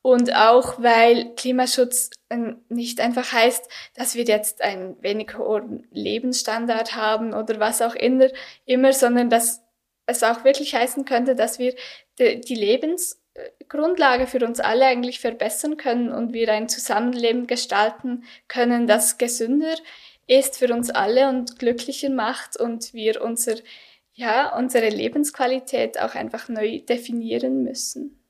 [0.06, 6.94] Und auch, weil Klimaschutz ähm, nicht einfach heißt, dass wir jetzt einen wenig hohen Lebensstandard
[6.94, 8.28] haben oder was auch immer,
[8.66, 9.64] immer, sondern dass
[10.06, 11.74] es auch wirklich heißen könnte, dass wir
[12.20, 19.18] die Lebensgrundlage für uns alle eigentlich verbessern können und wir ein Zusammenleben gestalten können, das
[19.18, 19.74] gesünder
[20.28, 23.56] ist für uns alle und glücklicher macht und wir unser
[24.14, 28.22] ja, unsere Lebensqualität auch einfach neu definieren müssen.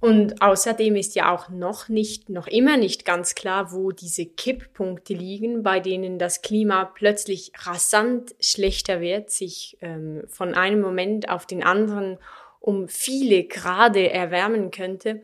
[0.00, 5.12] Und außerdem ist ja auch noch nicht, noch immer nicht ganz klar, wo diese Kipppunkte
[5.12, 11.44] liegen, bei denen das Klima plötzlich rasant schlechter wird, sich ähm, von einem Moment auf
[11.44, 12.16] den anderen
[12.60, 15.22] um viele Grade erwärmen könnte.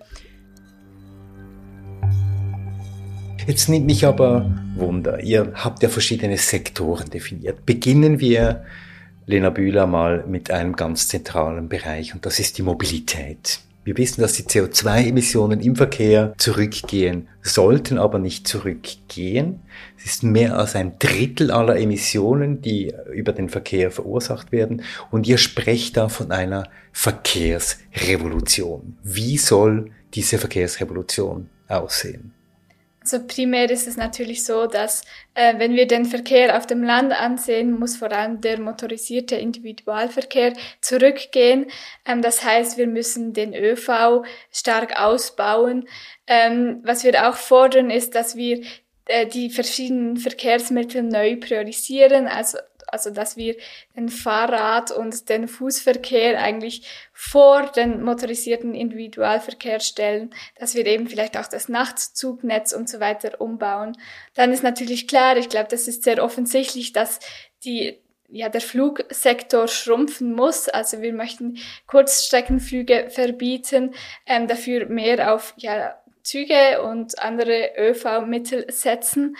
[3.46, 5.22] Jetzt nimmt mich aber Wunder.
[5.22, 7.64] Ihr habt ja verschiedene Sektoren definiert.
[7.64, 8.64] Beginnen wir
[9.24, 13.60] Lena Bühler mal mit einem ganz zentralen Bereich und das ist die Mobilität.
[13.86, 19.60] Wir wissen, dass die CO2-Emissionen im Verkehr zurückgehen sollten, aber nicht zurückgehen.
[19.96, 24.82] Es ist mehr als ein Drittel aller Emissionen, die über den Verkehr verursacht werden.
[25.12, 28.98] Und ihr sprecht da von einer Verkehrsrevolution.
[29.04, 32.32] Wie soll diese Verkehrsrevolution aussehen?
[33.06, 35.02] Also primär ist es natürlich so, dass
[35.34, 40.54] äh, wenn wir den Verkehr auf dem Land ansehen, muss vor allem der motorisierte Individualverkehr
[40.80, 41.66] zurückgehen.
[42.04, 45.86] Ähm, das heißt, wir müssen den ÖV stark ausbauen.
[46.26, 48.62] Ähm, was wir auch fordern, ist, dass wir
[49.04, 53.56] äh, die verschiedenen Verkehrsmittel neu priorisieren, also also dass wir
[53.96, 61.36] den Fahrrad- und den Fußverkehr eigentlich vor den motorisierten Individualverkehr stellen, dass wir eben vielleicht
[61.36, 63.96] auch das Nachtzugnetz und so weiter umbauen.
[64.34, 67.20] Dann ist natürlich klar, ich glaube, das ist sehr offensichtlich, dass
[67.64, 70.68] die ja, der Flugsektor schrumpfen muss.
[70.68, 73.94] Also wir möchten Kurzstreckenflüge verbieten,
[74.26, 79.36] ähm, dafür mehr auf ja, Züge und andere ÖV-Mittel setzen.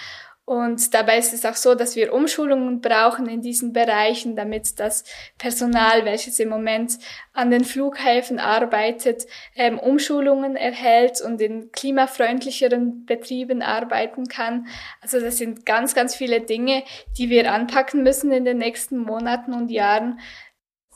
[0.48, 5.02] Und dabei ist es auch so, dass wir Umschulungen brauchen in diesen Bereichen, damit das
[5.38, 7.00] Personal, welches im Moment
[7.32, 14.68] an den Flughäfen arbeitet, ähm, Umschulungen erhält und in klimafreundlicheren Betrieben arbeiten kann.
[15.00, 16.84] Also das sind ganz, ganz viele Dinge,
[17.18, 20.20] die wir anpacken müssen in den nächsten Monaten und Jahren.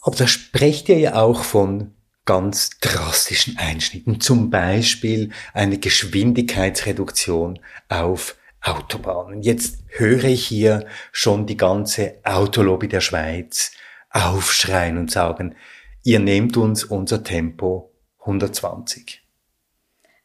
[0.01, 1.93] Aber da sprecht ihr ja auch von
[2.25, 7.59] ganz drastischen Einschnitten, zum Beispiel eine Geschwindigkeitsreduktion
[7.89, 9.43] auf Autobahnen.
[9.43, 13.73] Jetzt höre ich hier schon die ganze Autolobby der Schweiz
[14.11, 15.57] aufschreien und sagen,
[16.03, 19.23] ihr nehmt uns unser Tempo 120.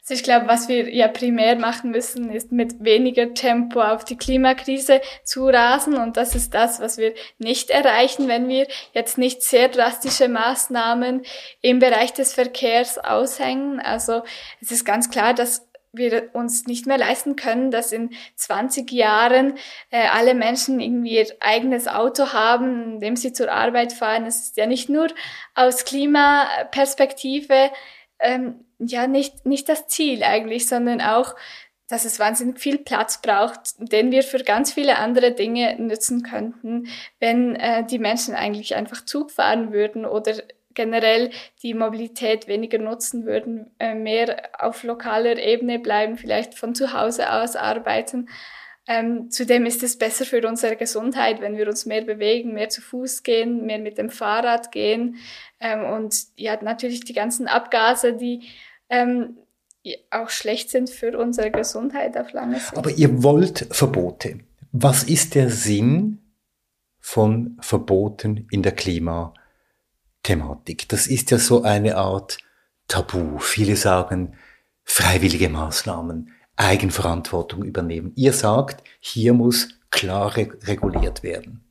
[0.07, 4.17] Also ich glaube, was wir ja primär machen müssen, ist mit weniger Tempo auf die
[4.17, 5.97] Klimakrise zu rasen.
[5.97, 11.23] Und das ist das, was wir nicht erreichen, wenn wir jetzt nicht sehr drastische Maßnahmen
[11.61, 13.79] im Bereich des Verkehrs aushängen.
[13.79, 14.21] Also
[14.61, 15.67] es ist ganz klar, dass
[15.97, 19.58] wir uns nicht mehr leisten können, dass in 20 Jahren
[19.91, 24.25] äh, alle Menschen irgendwie ihr eigenes Auto haben, indem sie zur Arbeit fahren.
[24.25, 25.08] Es ist ja nicht nur
[25.53, 27.71] aus Klimaperspektive
[28.19, 31.36] ähm, ja nicht, nicht das Ziel eigentlich, sondern auch,
[31.88, 36.88] dass es wahnsinnig viel Platz braucht, den wir für ganz viele andere Dinge nutzen könnten,
[37.19, 40.34] wenn äh, die Menschen eigentlich einfach Zug fahren würden oder
[40.75, 41.31] generell
[41.63, 47.31] die Mobilität weniger nutzen würden, äh, mehr auf lokaler Ebene bleiben, vielleicht von zu Hause
[47.31, 48.29] aus arbeiten.
[48.88, 52.81] Ähm, zudem ist es besser für unsere Gesundheit, wenn wir uns mehr bewegen, mehr zu
[52.81, 55.17] Fuß gehen, mehr mit dem Fahrrad gehen
[55.59, 58.43] ähm, und ja natürlich die ganzen Abgase, die
[58.89, 59.38] ähm,
[60.11, 62.77] auch schlecht sind für unsere Gesundheit auf lange Sicht.
[62.77, 64.39] Aber ihr wollt Verbote.
[64.71, 66.19] Was ist der Sinn
[66.99, 69.33] von Verboten in der Klima?
[70.25, 70.89] Thematik.
[70.89, 72.39] Das ist ja so eine Art
[72.88, 73.38] Tabu.
[73.39, 74.35] Viele sagen
[74.83, 78.11] freiwillige Maßnahmen, Eigenverantwortung übernehmen.
[78.15, 81.63] Ihr sagt, hier muss klar reguliert werden.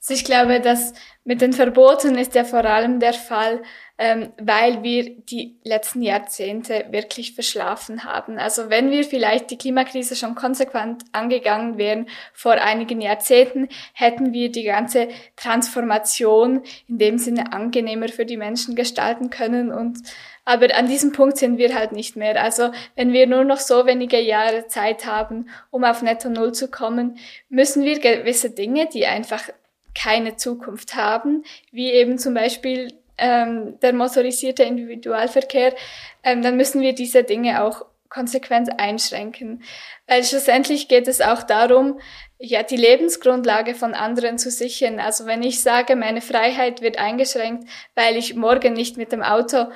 [0.00, 0.92] Also ich glaube, dass
[1.24, 3.62] mit den Verboten ist ja vor allem der Fall,
[3.98, 8.38] ähm, weil wir die letzten Jahrzehnte wirklich verschlafen haben.
[8.38, 14.50] Also wenn wir vielleicht die Klimakrise schon konsequent angegangen wären vor einigen Jahrzehnten, hätten wir
[14.52, 19.98] die ganze Transformation in dem Sinne angenehmer für die Menschen gestalten können und
[20.48, 22.40] aber an diesem Punkt sind wir halt nicht mehr.
[22.40, 26.70] Also wenn wir nur noch so wenige Jahre Zeit haben, um auf Netto Null zu
[26.70, 29.42] kommen, müssen wir gewisse Dinge, die einfach
[29.92, 35.74] keine Zukunft haben, wie eben zum Beispiel ähm, der motorisierte Individualverkehr,
[36.22, 39.62] ähm, dann müssen wir diese Dinge auch konsequent einschränken.
[40.06, 42.00] Weil schlussendlich geht es auch darum,
[42.38, 45.00] ja, die Lebensgrundlage von anderen zu sichern.
[45.00, 49.66] Also wenn ich sage, meine Freiheit wird eingeschränkt, weil ich morgen nicht mit dem Auto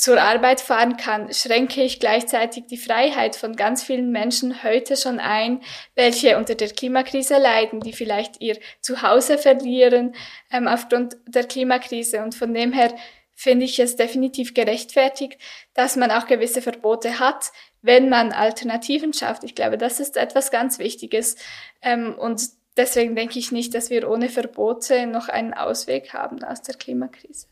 [0.00, 5.20] zur Arbeit fahren kann, schränke ich gleichzeitig die Freiheit von ganz vielen Menschen heute schon
[5.20, 5.60] ein,
[5.94, 10.14] welche unter der Klimakrise leiden, die vielleicht ihr Zuhause verlieren
[10.50, 12.22] ähm, aufgrund der Klimakrise.
[12.22, 12.94] Und von dem her
[13.34, 15.36] finde ich es definitiv gerechtfertigt,
[15.74, 19.44] dass man auch gewisse Verbote hat, wenn man Alternativen schafft.
[19.44, 21.36] Ich glaube, das ist etwas ganz Wichtiges.
[21.82, 22.40] Ähm, und
[22.78, 27.48] deswegen denke ich nicht, dass wir ohne Verbote noch einen Ausweg haben aus der Klimakrise.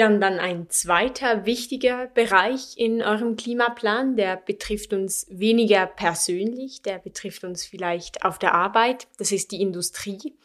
[0.00, 6.80] Ja, und dann ein zweiter wichtiger Bereich in eurem Klimaplan, der betrifft uns weniger persönlich,
[6.80, 10.38] der betrifft uns vielleicht auf der Arbeit, das ist die Industrie.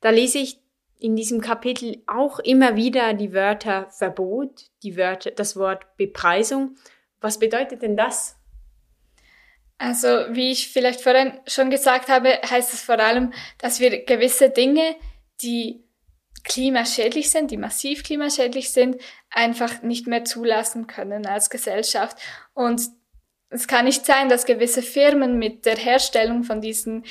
[0.00, 0.58] Da lese ich
[0.98, 6.76] in diesem Kapitel auch immer wieder die Wörter Verbot, die Wörter, das Wort Bepreisung.
[7.20, 8.36] Was bedeutet denn das?
[9.76, 14.48] Also, wie ich vielleicht vorhin schon gesagt habe, heißt es vor allem, dass wir gewisse
[14.48, 14.96] Dinge,
[15.42, 15.83] die
[16.44, 22.18] klimaschädlich sind, die massiv klimaschädlich sind, einfach nicht mehr zulassen können als Gesellschaft.
[22.52, 22.82] Und
[23.50, 27.04] es kann nicht sein, dass gewisse Firmen mit der Herstellung von diesen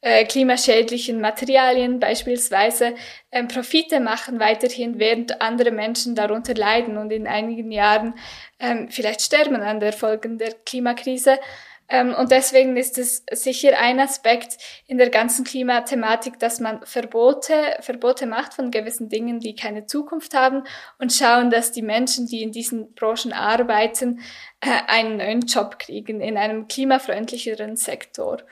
[0.00, 2.94] äh, klimaschädlichen Materialien beispielsweise
[3.32, 8.14] ähm, Profite machen weiterhin, während andere Menschen darunter leiden und in einigen Jahren
[8.60, 11.40] ähm, vielleicht sterben an der Folgen der Klimakrise.
[11.88, 17.54] Ähm, und deswegen ist es sicher ein Aspekt in der ganzen Klimathematik, dass man Verbote,
[17.80, 20.64] Verbote macht von gewissen Dingen, die keine Zukunft haben
[20.98, 24.20] und schauen, dass die Menschen, die in diesen Branchen arbeiten,
[24.60, 28.42] äh, einen neuen Job kriegen in einem klimafreundlicheren Sektor.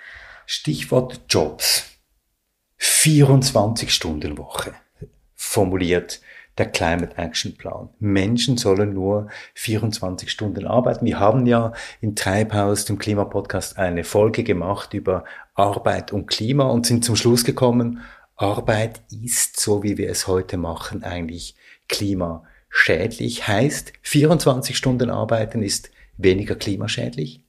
[0.46, 1.92] Stichwort Jobs.
[2.78, 4.74] 24 Stunden Woche
[5.34, 6.20] formuliert
[6.58, 7.90] der Climate Action Plan.
[7.98, 11.04] Menschen sollen nur 24 Stunden arbeiten.
[11.04, 16.86] Wir haben ja in Treibhaus, dem Klimapodcast, eine Folge gemacht über Arbeit und Klima und
[16.86, 18.00] sind zum Schluss gekommen,
[18.36, 21.56] Arbeit ist, so wie wir es heute machen, eigentlich
[21.88, 23.48] klimaschädlich.
[23.48, 27.42] Heißt, 24 Stunden arbeiten ist weniger klimaschädlich?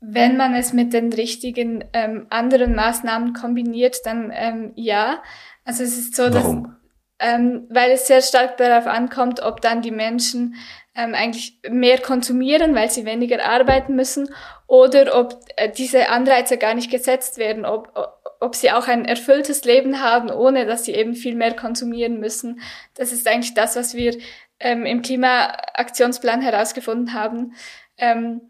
[0.00, 5.22] Wenn man es mit den richtigen ähm, anderen Maßnahmen kombiniert, dann ähm, ja.
[5.64, 6.74] Also es ist so, Warum?
[7.20, 10.56] Ähm, weil es sehr stark darauf ankommt, ob dann die Menschen
[10.94, 14.34] ähm, eigentlich mehr konsumieren, weil sie weniger arbeiten müssen,
[14.66, 17.92] oder ob äh, diese Anreize gar nicht gesetzt werden, ob,
[18.40, 22.60] ob sie auch ein erfülltes Leben haben, ohne dass sie eben viel mehr konsumieren müssen.
[22.94, 24.16] Das ist eigentlich das, was wir
[24.58, 27.54] ähm, im Klimaaktionsplan herausgefunden haben.
[27.98, 28.40] Ähm,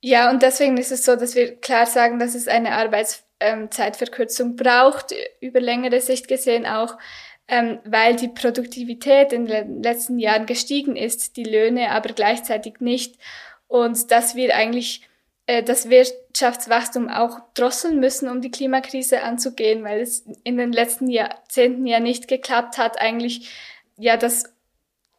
[0.00, 5.14] ja, und deswegen ist es so, dass wir klar sagen, dass es eine Arbeitszeitverkürzung braucht,
[5.40, 6.96] über längere Sicht gesehen auch,
[7.48, 13.16] ähm, weil die Produktivität in den letzten Jahren gestiegen ist, die Löhne aber gleichzeitig nicht.
[13.68, 15.02] Und dass wir eigentlich
[15.46, 21.08] äh, das Wirtschaftswachstum auch drosseln müssen, um die Klimakrise anzugehen, weil es in den letzten
[21.08, 23.50] Jahrzehnten ja nicht geklappt hat, eigentlich
[23.96, 24.52] ja das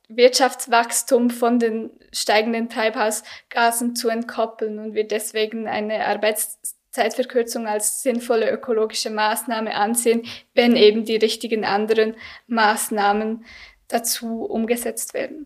[0.10, 8.50] Wirtschaftswachstum von den steigenden Treibhausgasen zu entkoppeln und wir deswegen eine Arbeits Zeitverkürzung als sinnvolle
[8.50, 10.24] ökologische Maßnahme ansehen,
[10.56, 12.16] wenn eben die richtigen anderen
[12.48, 13.46] Maßnahmen
[13.88, 15.46] dazu umgesetzt werden.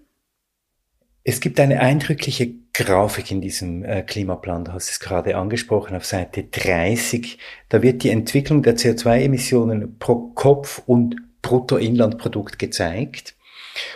[1.26, 6.06] Es gibt eine eindrückliche Grafik in diesem äh, Klimaplan, du hast es gerade angesprochen, auf
[6.06, 7.38] Seite 30.
[7.68, 13.36] Da wird die Entwicklung der CO2-Emissionen pro Kopf und Bruttoinlandprodukt gezeigt.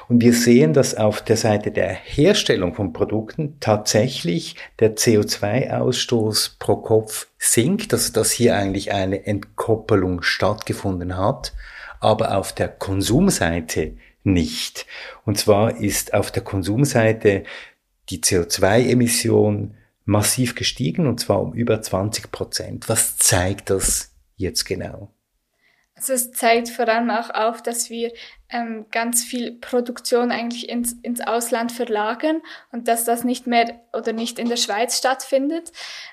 [0.07, 6.77] Und wir sehen, dass auf der Seite der Herstellung von Produkten tatsächlich der CO2-Ausstoß pro
[6.77, 11.53] Kopf sinkt, also dass hier eigentlich eine Entkoppelung stattgefunden hat,
[11.99, 14.85] aber auf der Konsumseite nicht.
[15.25, 17.43] Und zwar ist auf der Konsumseite
[18.09, 22.89] die CO2-Emission massiv gestiegen und zwar um über 20 Prozent.
[22.89, 25.14] Was zeigt das jetzt genau?
[25.95, 28.11] Also es zeigt vor allem auch auf, dass wir
[28.49, 34.11] ähm, ganz viel Produktion eigentlich ins, ins Ausland verlagern und dass das nicht mehr oder
[34.11, 35.71] nicht in der Schweiz stattfindet.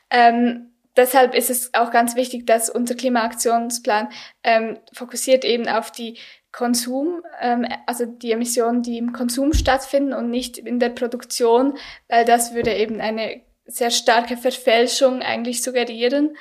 [0.09, 4.09] Ähm, deshalb ist es auch ganz wichtig, dass unser Klimaaktionsplan
[4.45, 6.19] ähm, fokussiert eben auf die
[6.53, 11.77] Konsum, ähm, also die Emissionen, die im Konsum stattfinden und nicht in der Produktion,
[12.09, 16.37] weil das würde eben eine sehr starke Verfälschung eigentlich suggerieren.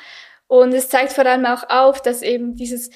[0.47, 2.89] Und es zeigt vor allem auch auf, dass eben dieses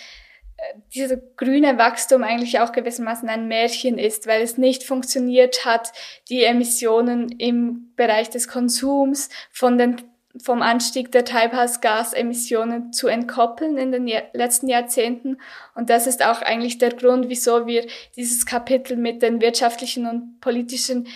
[0.94, 5.92] dieser grüne Wachstum eigentlich auch gewissermaßen ein Märchen ist, weil es nicht funktioniert hat,
[6.30, 10.02] die Emissionen im Bereich des Konsums von den
[10.44, 15.38] vom Anstieg der Treibhausgasemissionen zu entkoppeln in den letzten Jahrzehnten.
[15.76, 17.88] Und das ist auch eigentlich der Grund, wieso wir
[18.18, 21.08] dieses Kapitel mit den wirtschaftlichen und politischen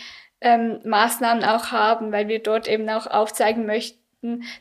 [0.42, 3.99] ähm, Maßnahmen auch haben, weil wir dort eben auch aufzeigen möchten,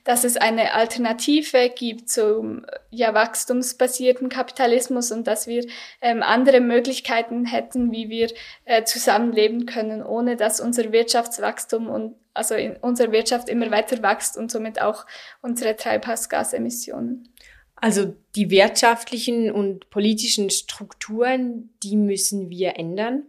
[0.04, 5.66] dass es eine Alternative gibt zum ja, wachstumsbasierten Kapitalismus und dass wir
[6.00, 8.30] ähm, andere Möglichkeiten hätten, wie wir
[8.64, 14.36] äh, zusammenleben können, ohne dass unser Wirtschaftswachstum und also in unserer Wirtschaft immer weiter wächst
[14.36, 15.06] und somit auch
[15.42, 17.34] unsere Treibhausgasemissionen.
[17.74, 23.24] Also die wirtschaftlichen und politischen Strukturen, die müssen wir ändern.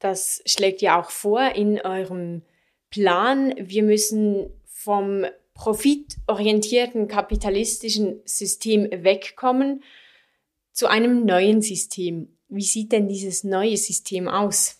[0.00, 2.42] Das schlägt ja auch vor in eurem
[2.90, 3.54] Plan.
[3.56, 5.24] Wir müssen vom
[5.58, 9.82] profitorientierten kapitalistischen System wegkommen
[10.72, 12.38] zu einem neuen System.
[12.48, 14.76] Wie sieht denn dieses neue System aus?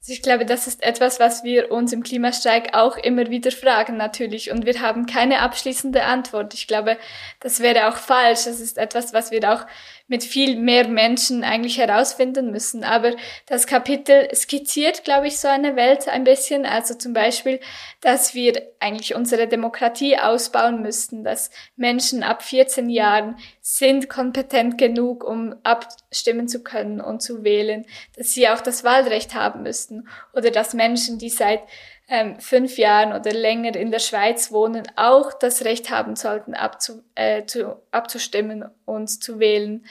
[0.00, 3.96] Also ich glaube, das ist etwas, was wir uns im Klimastreik auch immer wieder fragen,
[3.96, 4.52] natürlich.
[4.52, 6.54] Und wir haben keine abschließende Antwort.
[6.54, 6.96] Ich glaube,
[7.40, 8.44] das wäre auch falsch.
[8.44, 9.66] Das ist etwas, was wir auch
[10.08, 12.84] mit viel mehr Menschen eigentlich herausfinden müssen.
[12.84, 13.14] Aber
[13.46, 16.64] das Kapitel skizziert, glaube ich, so eine Welt ein bisschen.
[16.64, 17.58] Also zum Beispiel,
[18.00, 25.24] dass wir eigentlich unsere Demokratie ausbauen müssten, dass Menschen ab 14 Jahren sind kompetent genug,
[25.24, 27.84] um abstimmen zu können und zu wählen,
[28.16, 31.62] dass sie auch das Wahlrecht haben müssten oder dass Menschen, die seit
[32.08, 37.02] ähm, fünf Jahren oder länger in der Schweiz wohnen, auch das Recht haben sollten, abzu,
[37.14, 39.84] äh, zu, abzustimmen und zu wählen.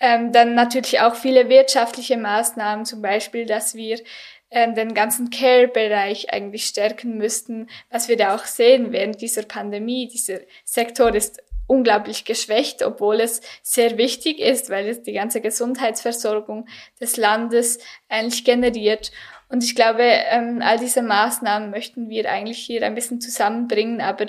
[0.00, 4.00] Ähm, dann natürlich auch viele wirtschaftliche Maßnahmen, zum Beispiel, dass wir
[4.50, 10.08] äh, den ganzen Care-Bereich eigentlich stärken müssten, was wir da auch sehen während dieser Pandemie.
[10.08, 16.66] Dieser Sektor ist unglaublich geschwächt, obwohl es sehr wichtig ist, weil es die ganze Gesundheitsversorgung
[17.00, 19.12] des Landes eigentlich generiert.
[19.52, 24.28] Und ich glaube, ähm, all diese Maßnahmen möchten wir eigentlich hier ein bisschen zusammenbringen, aber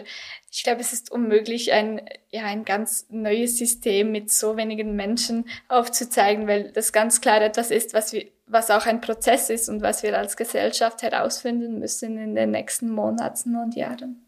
[0.52, 5.46] ich glaube, es ist unmöglich, ein, ja, ein ganz neues System mit so wenigen Menschen
[5.70, 9.82] aufzuzeigen, weil das ganz klar etwas ist, was wir, was auch ein Prozess ist und
[9.82, 14.26] was wir als Gesellschaft herausfinden müssen in den nächsten Monaten und Jahren.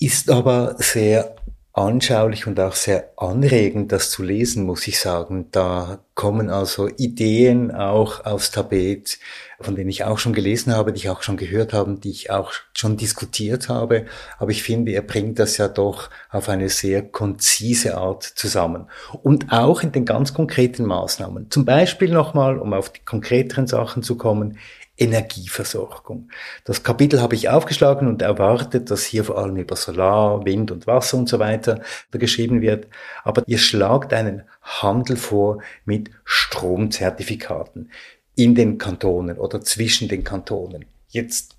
[0.00, 1.36] Ist aber sehr
[1.76, 5.48] anschaulich und auch sehr anregend, das zu lesen, muss ich sagen.
[5.52, 9.18] Da kommen also Ideen auch aufs Tapet,
[9.60, 12.30] von denen ich auch schon gelesen habe, die ich auch schon gehört habe, die ich
[12.30, 14.06] auch schon diskutiert habe.
[14.38, 18.86] Aber ich finde, er bringt das ja doch auf eine sehr konzise Art zusammen.
[19.22, 21.50] Und auch in den ganz konkreten Maßnahmen.
[21.50, 24.56] Zum Beispiel nochmal, um auf die konkreteren Sachen zu kommen,
[24.96, 26.30] Energieversorgung.
[26.64, 30.86] Das Kapitel habe ich aufgeschlagen und erwartet, dass hier vor allem über Solar, Wind und
[30.86, 31.80] Wasser und so weiter
[32.10, 32.88] geschrieben wird.
[33.24, 37.90] Aber ihr schlagt einen Handel vor mit Stromzertifikaten
[38.34, 40.86] in den Kantonen oder zwischen den Kantonen.
[41.08, 41.56] Jetzt,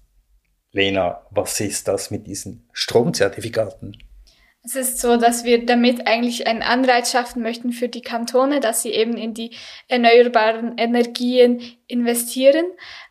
[0.72, 3.98] Lena, was ist das mit diesen Stromzertifikaten?
[4.64, 8.82] Es ist so, dass wir damit eigentlich einen Anreiz schaffen möchten für die Kantone, dass
[8.82, 9.52] sie eben in die
[9.88, 12.66] erneuerbaren Energien investieren.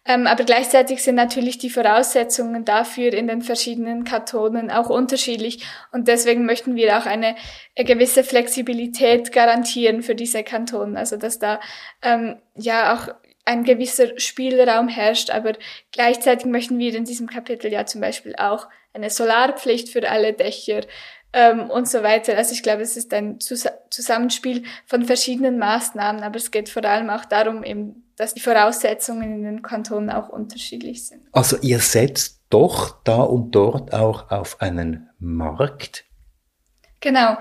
[0.07, 5.67] Ähm, aber gleichzeitig sind natürlich die Voraussetzungen dafür in den verschiedenen Kantonen auch unterschiedlich.
[5.93, 7.35] Und deswegen möchten wir auch eine,
[7.77, 10.97] eine gewisse Flexibilität garantieren für diese Kantonen.
[10.97, 11.61] Also dass da
[12.03, 15.53] ähm, ja auch ein gewisser Spielraum herrscht, aber
[15.93, 20.81] gleichzeitig möchten wir in diesem Kapitel ja zum Beispiel auch eine Solarpflicht für alle Dächer
[21.33, 22.37] ähm, und so weiter.
[22.37, 26.85] Also ich glaube, es ist ein Zus Zusammenspiel von verschiedenen Maßnahmen, aber es geht vor
[26.85, 31.23] allem auch darum, eben, dass die Voraussetzungen in den Kantonen auch unterschiedlich sind.
[31.33, 36.05] Also ihr setzt doch da und dort auch auf einen Markt?
[37.01, 37.37] Genau.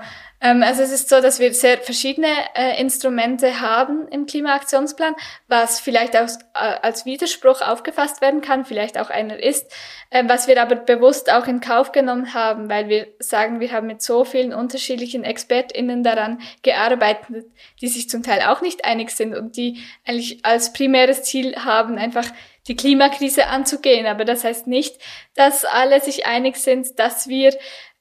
[0.46, 5.16] Ähm, also es ist so, dass wir sehr verschiedene äh, Instrumente haben im Klimaaktionsplan,
[5.48, 9.74] was vielleicht auch äh, als Widerspruch aufgefasst werden kann, vielleicht auch einer ist,
[10.10, 13.88] äh, was wir aber bewusst auch in Kauf genommen haben, weil wir sagen, wir haben
[13.88, 17.46] mit so vielen unterschiedlichen ExpertInnen daran gearbeitet,
[17.80, 21.98] die sich zum Teil auch nicht einig sind und die eigentlich als primäres Ziel haben,
[21.98, 22.26] einfach
[22.68, 24.06] die Klimakrise anzugehen.
[24.06, 24.96] Aber das heißt nicht,
[25.34, 27.52] dass alle sich einig sind, dass wir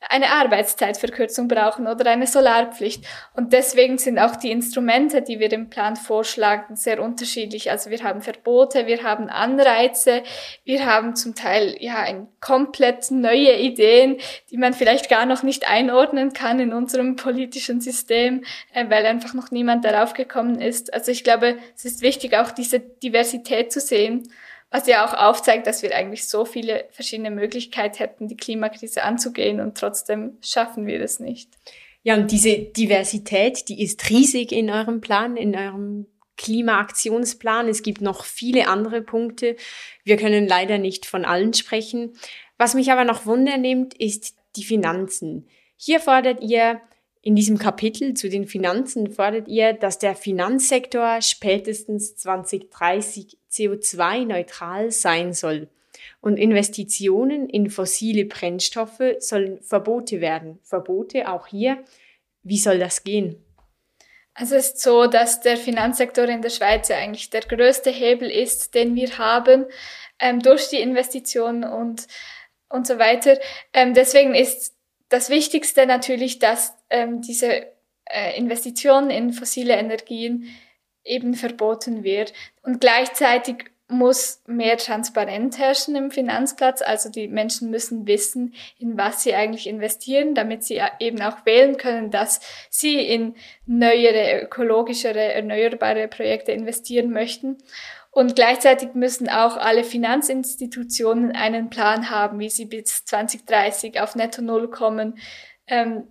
[0.09, 3.05] eine Arbeitszeitverkürzung brauchen oder eine Solarpflicht.
[3.33, 7.71] Und deswegen sind auch die Instrumente, die wir im Plan vorschlagen, sehr unterschiedlich.
[7.71, 10.23] Also wir haben Verbote, wir haben Anreize,
[10.63, 14.17] wir haben zum Teil ja ein komplett neue Ideen,
[14.51, 18.43] die man vielleicht gar noch nicht einordnen kann in unserem politischen System,
[18.73, 20.93] äh, weil einfach noch niemand darauf gekommen ist.
[20.93, 24.29] Also ich glaube, es ist wichtig, auch diese Diversität zu sehen
[24.71, 29.59] was ja auch aufzeigt, dass wir eigentlich so viele verschiedene Möglichkeiten hätten, die Klimakrise anzugehen
[29.59, 31.49] und trotzdem schaffen wir es nicht.
[32.03, 36.07] Ja, und diese Diversität, die ist riesig in eurem Plan, in eurem
[36.37, 37.67] Klimaaktionsplan.
[37.67, 39.55] Es gibt noch viele andere Punkte.
[40.03, 42.13] Wir können leider nicht von allen sprechen.
[42.57, 45.47] Was mich aber noch wundernimmt, ist die Finanzen.
[45.77, 46.81] Hier fordert ihr
[47.25, 55.33] in diesem Kapitel zu den Finanzen fordert ihr, dass der Finanzsektor spätestens 2030 CO2-neutral sein
[55.33, 55.69] soll.
[56.21, 60.59] Und Investitionen in fossile Brennstoffe sollen Verbote werden.
[60.63, 61.83] Verbote auch hier.
[62.43, 63.43] Wie soll das gehen?
[64.33, 68.75] Also es ist so, dass der Finanzsektor in der Schweiz eigentlich der größte Hebel ist,
[68.75, 69.65] den wir haben
[70.19, 72.07] ähm, durch die Investitionen und,
[72.69, 73.39] und so weiter.
[73.73, 74.75] Ähm, deswegen ist
[75.07, 77.67] das Wichtigste natürlich, dass ähm, diese
[78.05, 80.49] äh, Investitionen in fossile Energien
[81.05, 82.33] eben verboten wird.
[82.63, 86.81] Und gleichzeitig muss mehr Transparenz herrschen im Finanzplatz.
[86.81, 91.77] Also die Menschen müssen wissen, in was sie eigentlich investieren, damit sie eben auch wählen
[91.77, 92.39] können, dass
[92.69, 93.35] sie in
[93.67, 97.57] neuere, ökologischere, erneuerbare Projekte investieren möchten.
[98.09, 104.41] Und gleichzeitig müssen auch alle Finanzinstitutionen einen Plan haben, wie sie bis 2030 auf Netto
[104.41, 105.19] Null kommen
[105.67, 106.07] ähm,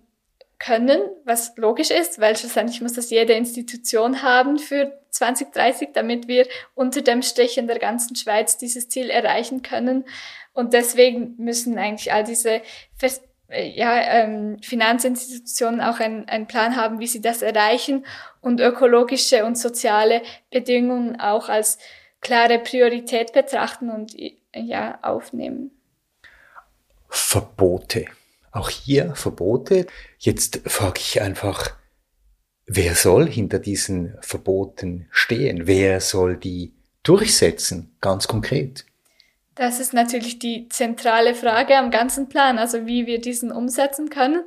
[0.59, 6.47] können, was logisch ist, weil schlussendlich muss das jede Institution haben für 2030, damit wir
[6.73, 10.05] unter dem Strich in der ganzen Schweiz dieses Ziel erreichen können.
[10.53, 12.61] Und deswegen müssen eigentlich all diese
[13.49, 18.05] äh, ja, ähm, Finanzinstitutionen auch einen Plan haben, wie sie das erreichen
[18.41, 21.77] und ökologische und soziale Bedingungen auch als
[22.21, 24.15] klare Priorität betrachten und
[24.53, 25.71] ja, aufnehmen.
[27.09, 28.05] Verbote.
[28.55, 29.85] Auch hier Verbote.
[30.17, 31.71] Jetzt frage ich einfach,
[32.65, 35.67] wer soll hinter diesen Verboten stehen?
[35.67, 38.85] Wer soll die durchsetzen, ganz konkret?
[39.55, 44.43] Das ist natürlich die zentrale Frage am ganzen Plan, also wie wir diesen umsetzen können.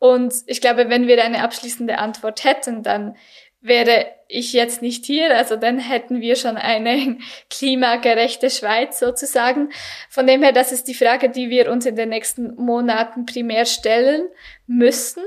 [0.00, 3.16] Und ich glaube, wenn wir eine abschließende Antwort hätten, dann
[3.62, 7.18] wäre ich jetzt nicht hier, also dann hätten wir schon eine
[7.50, 9.70] klimagerechte Schweiz sozusagen.
[10.10, 13.64] Von dem her, das ist die Frage, die wir uns in den nächsten Monaten primär
[13.64, 14.28] stellen
[14.66, 15.22] müssen.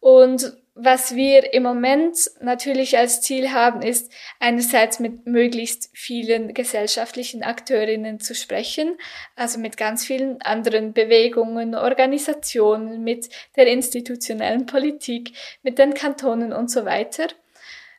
[0.00, 7.42] Und was wir im Moment natürlich als Ziel haben, ist einerseits mit möglichst vielen gesellschaftlichen
[7.42, 8.98] Akteurinnen zu sprechen,
[9.36, 16.70] also mit ganz vielen anderen Bewegungen, Organisationen, mit der institutionellen Politik, mit den Kantonen und
[16.70, 17.28] so weiter.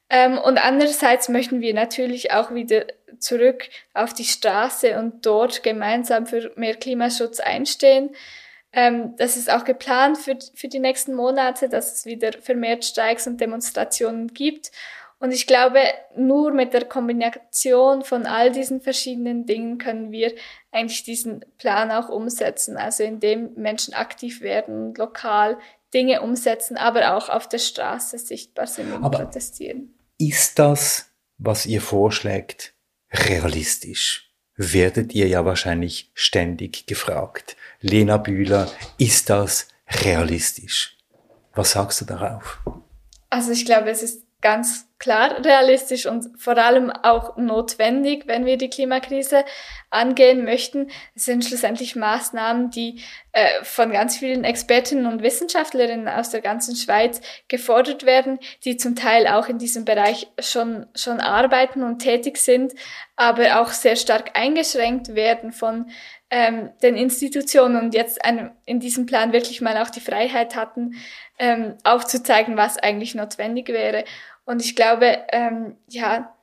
[0.09, 2.85] Ähm, und andererseits möchten wir natürlich auch wieder
[3.19, 8.11] zurück auf die Straße und dort gemeinsam für mehr Klimaschutz einstehen.
[8.71, 13.27] Ähm, das ist auch geplant für, für die nächsten Monate, dass es wieder vermehrt Streiks
[13.27, 14.71] und Demonstrationen gibt.
[15.19, 15.79] Und ich glaube,
[16.15, 20.31] nur mit der Kombination von all diesen verschiedenen Dingen können wir
[20.71, 22.77] eigentlich diesen Plan auch umsetzen.
[22.77, 25.57] Also indem Menschen aktiv werden, lokal
[25.93, 29.96] Dinge umsetzen, aber auch auf der Straße sichtbar sind und aber protestieren.
[30.19, 32.73] Ist das, was ihr vorschlägt,
[33.11, 34.31] realistisch?
[34.55, 37.55] Werdet ihr ja wahrscheinlich ständig gefragt.
[37.81, 40.97] Lena Bühler, ist das realistisch?
[41.53, 42.59] Was sagst du darauf?
[43.29, 48.57] Also ich glaube, es ist ganz klar realistisch und vor allem auch notwendig, wenn wir
[48.57, 49.45] die Klimakrise
[49.89, 50.89] angehen möchten.
[51.15, 56.75] Es sind schlussendlich Maßnahmen, die äh, von ganz vielen Expertinnen und Wissenschaftlerinnen aus der ganzen
[56.75, 62.37] Schweiz gefordert werden, die zum Teil auch in diesem Bereich schon, schon arbeiten und tätig
[62.37, 62.73] sind,
[63.15, 65.89] aber auch sehr stark eingeschränkt werden von
[66.29, 70.95] ähm, den Institutionen und jetzt einem, in diesem Plan wirklich mal auch die Freiheit hatten,
[71.39, 74.03] ähm, aufzuzeigen, was eigentlich notwendig wäre.
[74.45, 76.33] Und ich glaube, ähm, ja,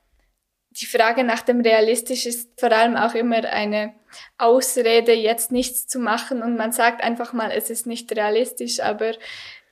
[0.71, 3.95] die Frage nach dem Realistisch ist vor allem auch immer eine
[4.39, 9.13] Ausrede, jetzt nichts zu machen und man sagt einfach mal, es ist nicht realistisch, aber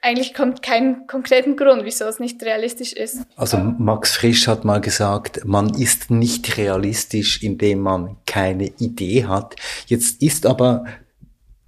[0.02, 3.20] eigentlich kommt kein konkreten Grund, wieso es nicht realistisch ist.
[3.36, 9.54] Also Max Frisch hat mal gesagt, man ist nicht realistisch, indem man keine Idee hat.
[9.86, 10.84] Jetzt ist aber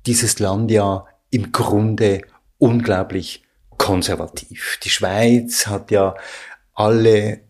[0.05, 2.22] dieses Land ja im Grunde
[2.59, 3.43] unglaublich
[3.78, 4.78] konservativ.
[4.82, 6.14] Die Schweiz hat ja
[6.74, 7.43] alle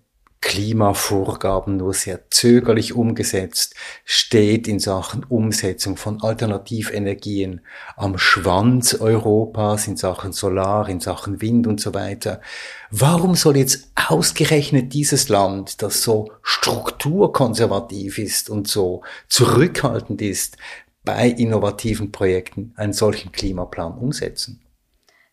[0.45, 3.75] Klimavorgaben nur sehr zögerlich umgesetzt,
[4.05, 7.63] steht in Sachen Umsetzung von Alternativenergien
[7.97, 12.43] am Schwanz Europas in Sachen Solar, in Sachen Wind und so weiter.
[12.91, 20.59] Warum soll jetzt ausgerechnet dieses Land, das so strukturkonservativ ist und so zurückhaltend ist,
[21.05, 24.64] bei innovativen Projekten einen solchen Klimaplan umsetzen?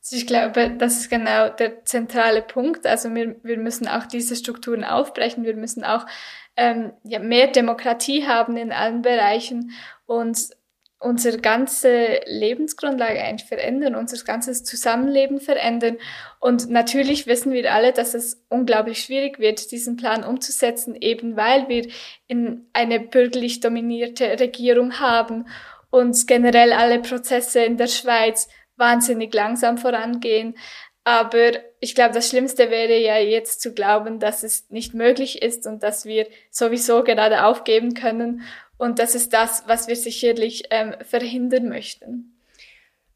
[0.04, 2.88] Also ich glaube, das ist genau der zentrale Punkt.
[2.88, 5.44] Also wir, wir müssen auch diese Strukturen aufbrechen.
[5.44, 6.08] Wir müssen auch
[6.58, 9.72] ähm, ja, mehr Demokratie haben in allen Bereichen
[10.08, 10.38] und
[11.02, 15.98] unsere ganze Lebensgrundlage eigentlich verändern, unser ganzes Zusammenleben verändern.
[16.40, 21.68] Und natürlich wissen wir alle, dass es unglaublich schwierig wird, diesen Plan umzusetzen, eben weil
[21.70, 21.88] wir
[22.28, 25.48] in eine bürgerlich dominierte Regierung haben
[25.90, 28.48] und generell alle Prozesse in der Schweiz
[28.82, 30.58] wahnsinnig langsam vorangehen.
[31.06, 35.66] Aber ich glaube, das Schlimmste wäre ja jetzt zu glauben, dass es nicht möglich ist
[35.66, 38.42] und dass wir sowieso gerade aufgeben können.
[38.78, 42.38] Und das ist das, was wir sicherlich ähm, verhindern möchten.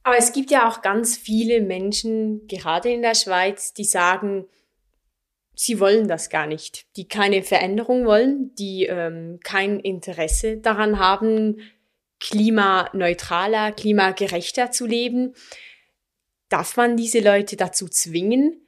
[0.04, 4.46] Aber es gibt ja auch ganz viele Menschen, gerade in der Schweiz, die sagen,
[5.56, 11.58] sie wollen das gar nicht, die keine Veränderung wollen, die ähm, kein Interesse daran haben,
[12.26, 15.36] klimaneutraler, klimagerechter zu leben.
[16.50, 18.62] Darf man diese Leute dazu zwingen,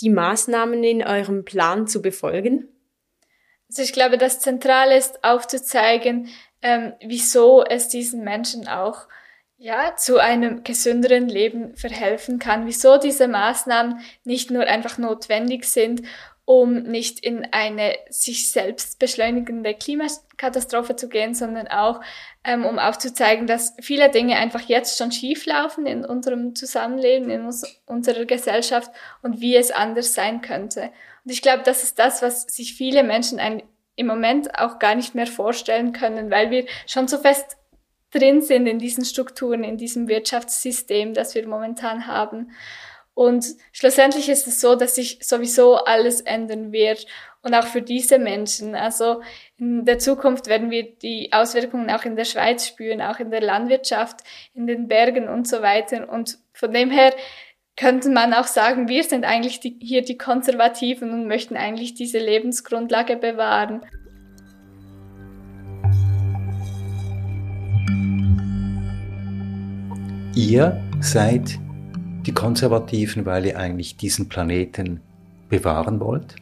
[0.00, 2.68] die Maßnahmen in eurem Plan zu befolgen?
[3.70, 6.28] Also ich glaube, das Zentrale ist aufzuzeigen,
[6.60, 9.08] ähm, wieso es diesen Menschen auch
[9.56, 16.02] ja, zu einem gesünderen Leben verhelfen kann, wieso diese Maßnahmen nicht nur einfach notwendig sind,
[16.48, 22.00] um nicht in eine sich selbst beschleunigende Klimakatastrophe zu gehen, sondern auch
[22.42, 27.44] ähm, um aufzuzeigen, dass viele Dinge einfach jetzt schon schief laufen in unserem Zusammenleben, in
[27.44, 28.90] uns, unserer Gesellschaft
[29.20, 30.90] und wie es anders sein könnte.
[31.22, 33.62] Und ich glaube, das ist das, was sich viele Menschen ein,
[33.96, 37.58] im Moment auch gar nicht mehr vorstellen können, weil wir schon so fest
[38.10, 42.52] drin sind in diesen Strukturen, in diesem Wirtschaftssystem, das wir momentan haben.
[43.18, 47.04] Und schlussendlich ist es so, dass sich sowieso alles ändern wird
[47.42, 48.76] und auch für diese Menschen.
[48.76, 49.22] Also
[49.56, 53.40] in der Zukunft werden wir die Auswirkungen auch in der Schweiz spüren, auch in der
[53.40, 54.20] Landwirtschaft,
[54.54, 56.08] in den Bergen und so weiter.
[56.08, 57.12] Und von dem her
[57.76, 62.20] könnte man auch sagen, wir sind eigentlich die, hier die Konservativen und möchten eigentlich diese
[62.20, 63.84] Lebensgrundlage bewahren.
[70.36, 71.58] Ihr seid
[72.28, 75.00] die Konservativen, weil ihr eigentlich diesen Planeten
[75.48, 76.36] bewahren wollt?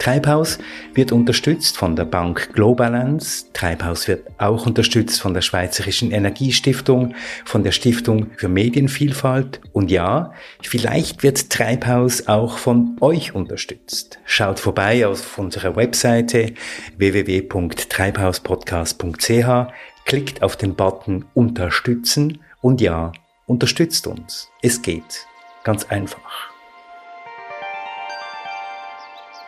[0.00, 0.58] Treibhaus
[0.94, 3.44] wird unterstützt von der Bank Globalance.
[3.52, 9.60] Treibhaus wird auch unterstützt von der Schweizerischen Energiestiftung, von der Stiftung für Medienvielfalt.
[9.72, 10.32] Und ja,
[10.62, 14.18] vielleicht wird Treibhaus auch von euch unterstützt.
[14.24, 16.54] Schaut vorbei auf unserer Webseite
[16.96, 19.72] www.treibhauspodcast.ch,
[20.06, 23.12] klickt auf den Button Unterstützen und ja,
[23.46, 24.48] unterstützt uns.
[24.62, 25.26] Es geht.
[25.62, 26.49] Ganz einfach.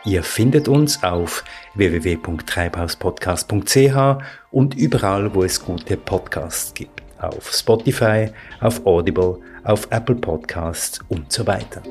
[0.05, 1.45] Ihr findet uns auf
[1.75, 7.01] www.treibhauspodcast.ch und überall, wo es gute Podcasts gibt.
[7.19, 8.27] Auf Spotify,
[8.59, 11.81] auf Audible, auf Apple Podcasts und so weiter.